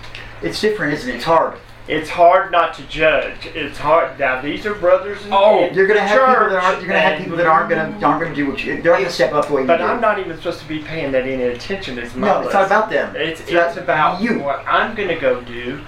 [0.42, 1.16] It's different, isn't it?
[1.16, 1.58] It's hard.
[1.86, 3.46] it's hard not to judge.
[3.54, 4.18] It's hard.
[4.18, 6.78] Now these are brothers in, Oh, in You're gonna have people that aren't.
[6.80, 8.80] You're gonna have people that aren't gonna aren't gonna do what you.
[8.80, 9.84] They're not gonna step up the way you But do.
[9.84, 12.44] I'm not even supposed to be paying that any attention as No, much.
[12.46, 13.14] it's not about them.
[13.16, 14.38] It's, It's it's about about you.
[14.40, 15.80] what I'm gonna go do.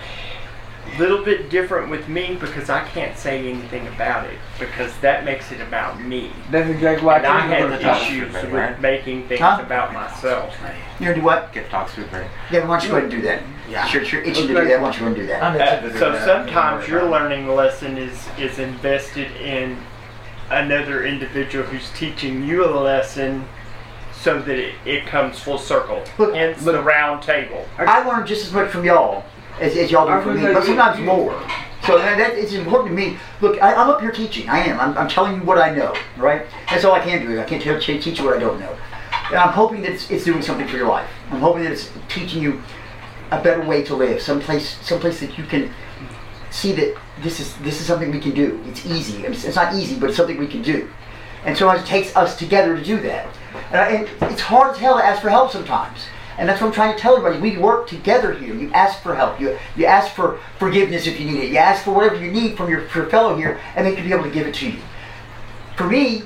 [0.99, 5.53] Little bit different with me because I can't say anything about it because that makes
[5.53, 6.31] it about me.
[6.51, 8.03] That's exactly why And I I took it have the top.
[8.03, 8.71] issues Right.
[8.73, 9.59] with making things Huh?
[9.65, 10.55] about myself.
[10.99, 11.53] You're gonna do what?
[11.53, 12.27] Get talk super.
[12.51, 13.43] Yeah, why don't you go ahead and do that?
[13.69, 13.87] Yeah.
[13.87, 14.21] Sure, sure.
[14.23, 14.81] Itching to do that.
[14.81, 15.43] Why don't you go and do that?
[15.61, 19.77] Uh, so sometimes your learning lesson is is invested in
[20.51, 23.45] another individual who's teaching you a lesson
[24.13, 26.03] so that it, it comes full circle.
[26.19, 27.67] Look, Hence but- the round table.
[27.79, 29.25] I learned just as much from y'all
[29.61, 31.41] as, as y'all do was me, but sometimes more.
[31.87, 33.17] So that, it's important to me.
[33.41, 34.49] Look, I, I'm up here teaching.
[34.49, 34.79] I am.
[34.81, 36.47] I'm, I'm telling you what I know, right?
[36.69, 37.41] That's all I can do.
[37.41, 38.77] I can't tell, teach you what I don't know.
[39.29, 41.09] And I'm hoping that it's, it's doing something for your life.
[41.31, 42.63] I'm hoping that it's teaching you
[43.31, 44.21] a better way to live.
[44.21, 45.73] Someplace, someplace that you can
[46.51, 48.63] see that this is this is something we can do.
[48.67, 49.25] It's easy.
[49.25, 50.91] It's, it's not easy, but it's something we can do.
[51.45, 53.29] And sometimes it takes us together to do that.
[53.71, 53.89] And, I,
[54.21, 56.01] and it's hard as hell to ask for help sometimes.
[56.41, 57.39] And that's what I'm trying to tell everybody.
[57.39, 58.55] We work together here.
[58.55, 59.39] You ask for help.
[59.39, 61.51] You, you ask for forgiveness if you need it.
[61.51, 64.13] You ask for whatever you need from your, your fellow here, and they can be
[64.15, 64.79] able to give it to you.
[65.77, 66.23] For me,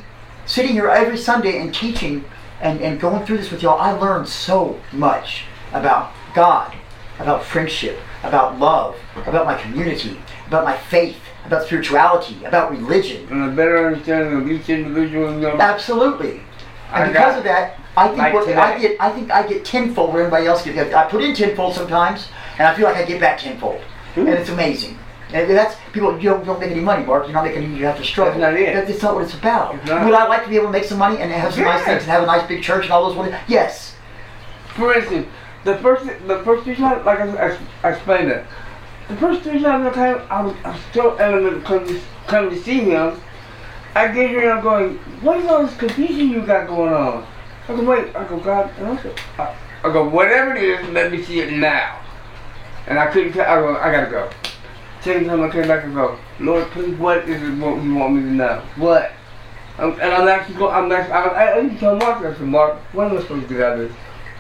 [0.47, 2.25] sitting here every Sunday and teaching
[2.61, 6.73] and, and going through this with y'all, I learned so much about God,
[7.19, 8.97] about friendship, about love,
[9.27, 13.27] about my community, about my faith, about spirituality, about religion.
[13.33, 16.41] And a better understanding of each individual Absolutely.
[16.93, 18.49] And because of that, I think like what.
[18.49, 20.95] I get, I think I get tenfold where everybody else gets.
[20.95, 22.29] I put in tenfold sometimes,
[22.59, 23.81] and I feel like I get back tenfold,
[24.15, 24.21] hmm.
[24.21, 24.99] and it's amazing.
[25.33, 26.17] And that's people.
[26.19, 27.25] You don't, you don't make any money, Mark.
[27.25, 27.65] You're not making.
[27.65, 28.39] any- You have to struggle.
[28.39, 28.75] That's not it.
[28.75, 29.75] That- That's not what it's about.
[29.77, 29.85] It's.
[29.91, 32.03] Would I like to be able to make some money and have some nice things
[32.03, 33.17] and have a nice big church and all those?
[33.17, 33.95] Wonderful, yes.
[34.77, 35.27] For instance,
[35.65, 38.45] the first the first three times, like I, I, I explained it,
[39.09, 42.01] the first three times I came, I was, I was so adamant to come to,
[42.27, 43.21] come to see him.
[43.95, 47.27] I get here and I'm going, what is all this confusion you got going on?
[47.69, 51.11] I go, wait, I go, God, I, said, I, I go, whatever it is, let
[51.11, 52.01] me see it now.
[52.87, 54.31] And I couldn't, tell- I go, I gotta go.
[55.01, 58.15] Second time I came back and go, Lord, please, what is it what you want
[58.17, 58.63] me to know?
[58.77, 59.13] What?
[59.79, 62.43] Um, and I'm actually going, I'm actually, I, I, I even told Mark, I said,
[62.43, 63.93] Mark, what am I supposed to do out of this?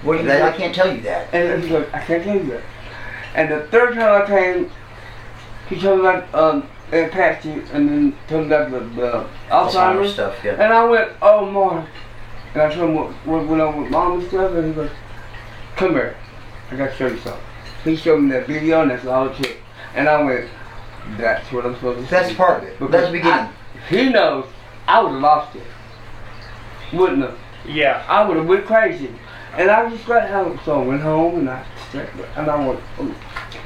[0.02, 1.32] What you That- I can't tell you that.
[1.34, 2.62] And he goes, I can't tell you that.
[3.34, 4.70] And the third time I came,
[5.68, 10.12] he told me about um, Apache and then told me about the, the Alzheimer's.
[10.12, 10.36] stuff.
[10.44, 10.52] Yeah.
[10.52, 11.88] And I went, oh, Mark.
[12.54, 14.52] And I told him what, what went on with mom and stuff.
[14.52, 14.90] And he goes,
[15.76, 16.16] come here.
[16.70, 17.42] I got to show you something.
[17.84, 19.56] He showed me that video and that's all it took.
[19.94, 20.48] And I went,
[21.18, 22.78] that's what I'm supposed to That's see." part of it.
[22.78, 23.32] Because That's the beginning.
[23.38, 23.52] I-
[23.88, 24.46] he knows
[24.88, 25.62] I would have lost it.
[26.92, 27.38] Wouldn't have.
[27.66, 28.04] Yeah.
[28.08, 29.10] I would have went crazy.
[29.56, 31.64] And I was just like, I- so I went home and I
[32.36, 33.14] and I went, "Ooh,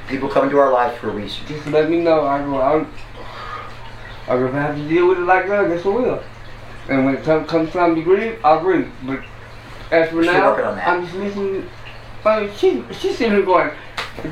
[0.08, 1.46] People come into our lives for a reason.
[1.46, 2.26] just let me know.
[2.26, 5.86] I go, I, Or if I have to deal with it like that, I guess
[5.86, 6.22] I will.
[6.88, 8.90] And when it comes comes time to grieve, I'll grieve.
[9.04, 9.22] But
[9.90, 10.88] as for now, working on that.
[10.88, 11.68] I'm just listening.
[12.24, 13.70] I mean, she, she's sitting here going,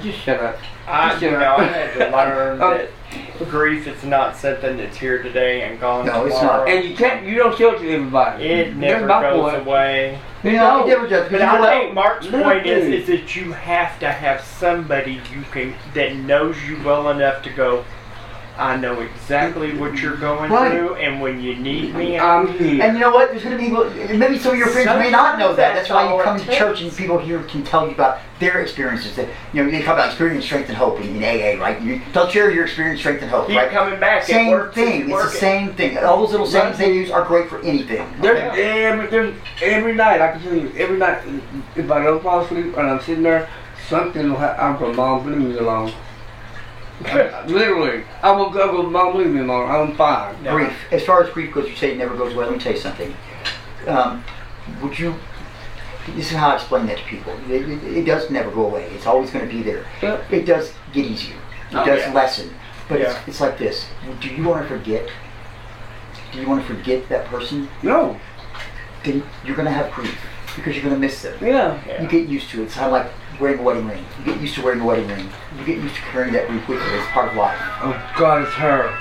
[0.02, 0.58] just shut up.
[0.86, 1.56] I, Just you know.
[1.56, 2.70] I had to learn Um,
[3.38, 6.68] that grief is not something that's here today and gone No, it's not.
[6.68, 8.44] And you can't, you don't show it to everybody.
[8.44, 9.66] It That's never my goes point.
[9.66, 10.20] away.
[10.44, 11.30] You know, it never does.
[11.30, 11.70] But because you know I what?
[11.70, 16.56] think Mark's point is, is that you have to have somebody you can that knows
[16.64, 17.84] you well enough to go.
[18.58, 20.70] I know exactly what you're going Right.
[20.72, 22.82] through, and when you need me, I'm here.
[22.82, 23.30] And you know what?
[23.30, 25.74] There's going to be maybe some of your friends may not know that.
[25.74, 29.14] That's why you come to church and people here can tell you about their experiences.
[29.16, 31.24] That you know, they talk about experience, strength, and hope in, in
[31.58, 31.80] AA, right?
[31.82, 33.70] You tell share your experience, strength, and hope, keep right?
[33.70, 34.22] coming back.
[34.22, 35.10] it Same works, thing.
[35.10, 35.98] It's the same thing.
[35.98, 38.06] All those little sayings they use are great for anything.
[38.20, 38.62] There's Yeah.
[38.62, 41.18] every there's every night I can tell you every night
[41.76, 43.48] if I don't fall asleep and I'm sitting there,
[43.88, 44.64] something will happen.
[44.64, 45.92] I'm going, Mom, leave me alone.
[47.46, 49.70] Literally, I will go, go, Mom, leave me alone.
[49.70, 50.42] I'm fine.
[50.42, 50.56] No.
[50.56, 50.72] Grief.
[50.90, 52.44] As far as grief goes, you say it never goes away.
[52.46, 53.14] Let me tell you something.
[53.86, 54.24] Um,
[54.82, 55.14] would you?
[56.14, 57.34] This is how I explain that to people.
[57.50, 58.84] It, it, it does never go away.
[58.94, 59.84] It's always going to be there.
[60.02, 60.32] Yep.
[60.32, 61.36] It does get easier.
[61.70, 62.12] It Oh, does yeah.
[62.12, 62.50] lessen.
[62.88, 63.10] But Yeah.
[63.18, 63.86] it's, it's like this.
[64.20, 65.08] Do you want to forget?
[66.32, 67.68] Do you want to forget that person?
[67.82, 68.18] No.
[69.04, 70.16] Then you're going to have grief
[70.54, 71.36] because you're going to miss them.
[71.44, 71.80] Yeah.
[71.86, 72.00] Yeah.
[72.02, 72.66] You get used to it.
[72.66, 73.10] It's kind of like
[73.40, 74.04] wearing a wedding ring.
[74.18, 75.28] You get used to wearing a wedding ring.
[75.58, 76.98] You get used to carrying that grief with you.
[76.98, 77.58] It's part of life.
[77.82, 78.96] Oh God, it's her.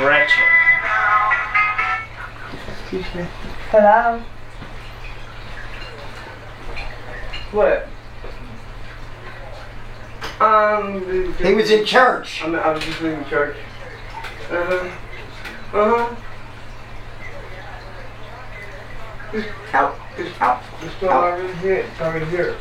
[0.00, 0.44] Gretchen.
[2.82, 3.26] Excuse me.
[3.70, 4.22] Hello.
[7.52, 7.88] What?
[10.40, 11.34] Um.
[11.34, 12.42] He was in church.
[12.42, 13.56] I'm, I was just leaving church.
[14.50, 14.90] Uh huh.
[15.72, 16.16] Uh huh.
[19.30, 19.94] Out.
[20.40, 20.60] Out.
[20.82, 21.76] It's not already here.
[21.76, 22.56] It's already here.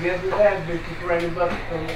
[0.00, 1.92] Yes, it has been keep raining buckets from the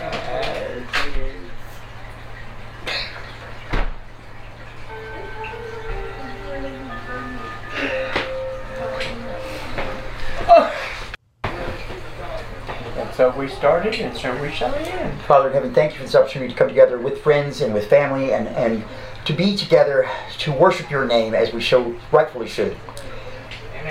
[12.99, 15.19] And so we started, and so we shall end.
[15.23, 17.89] Father in heaven, thank you for this opportunity to come together with friends and with
[17.89, 18.85] family and, and
[19.27, 20.09] to be together
[20.39, 22.77] to worship your name as we so rightfully should.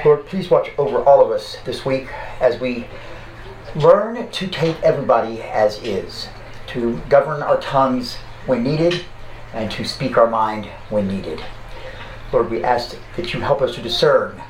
[0.03, 2.07] Lord, please watch over all of us this week
[2.39, 2.87] as we
[3.75, 6.29] learn to take everybody as is,
[6.67, 8.15] to govern our tongues
[8.45, 9.03] when needed,
[9.53, 11.43] and to speak our mind when needed.
[12.31, 14.41] Lord, we ask that you help us to discern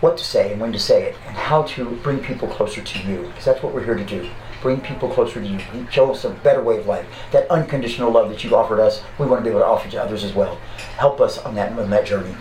[0.00, 3.08] what to say and when to say it, and how to bring people closer to
[3.08, 4.30] you, because that's what we're here to do.
[4.60, 5.60] Bring people closer to you.
[5.90, 7.06] Show us a better way of life.
[7.30, 10.02] That unconditional love that you've offered us, we want to be able to offer to
[10.02, 10.56] others as well.
[10.96, 12.34] Help us on that on that journey.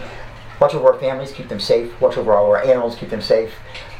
[0.59, 1.99] Watch over our families, keep them safe.
[2.01, 3.53] Watch over all our animals, keep them safe.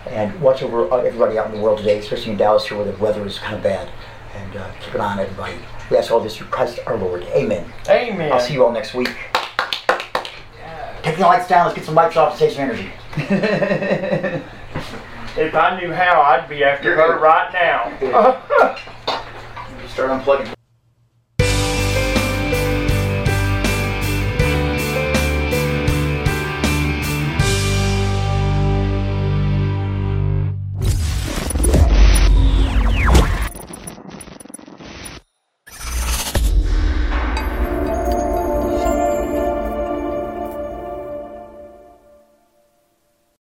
[0.08, 2.92] And watch over uh, everybody out in the world today, especially in Dallas here where
[2.92, 3.90] the weather is kind of bad.
[4.36, 5.58] And uh, keep an eye on everybody.
[5.92, 7.24] We ask all this through Christ our Lord.
[7.26, 7.72] Amen.
[7.88, 8.32] Amen.
[8.32, 9.14] I'll see you all next week.
[11.04, 11.66] Take the lights down.
[11.66, 14.44] Let's get some lights off and save some energy.
[15.38, 17.96] If I knew how, I'd be after her right now.
[19.88, 20.57] Start unplugging.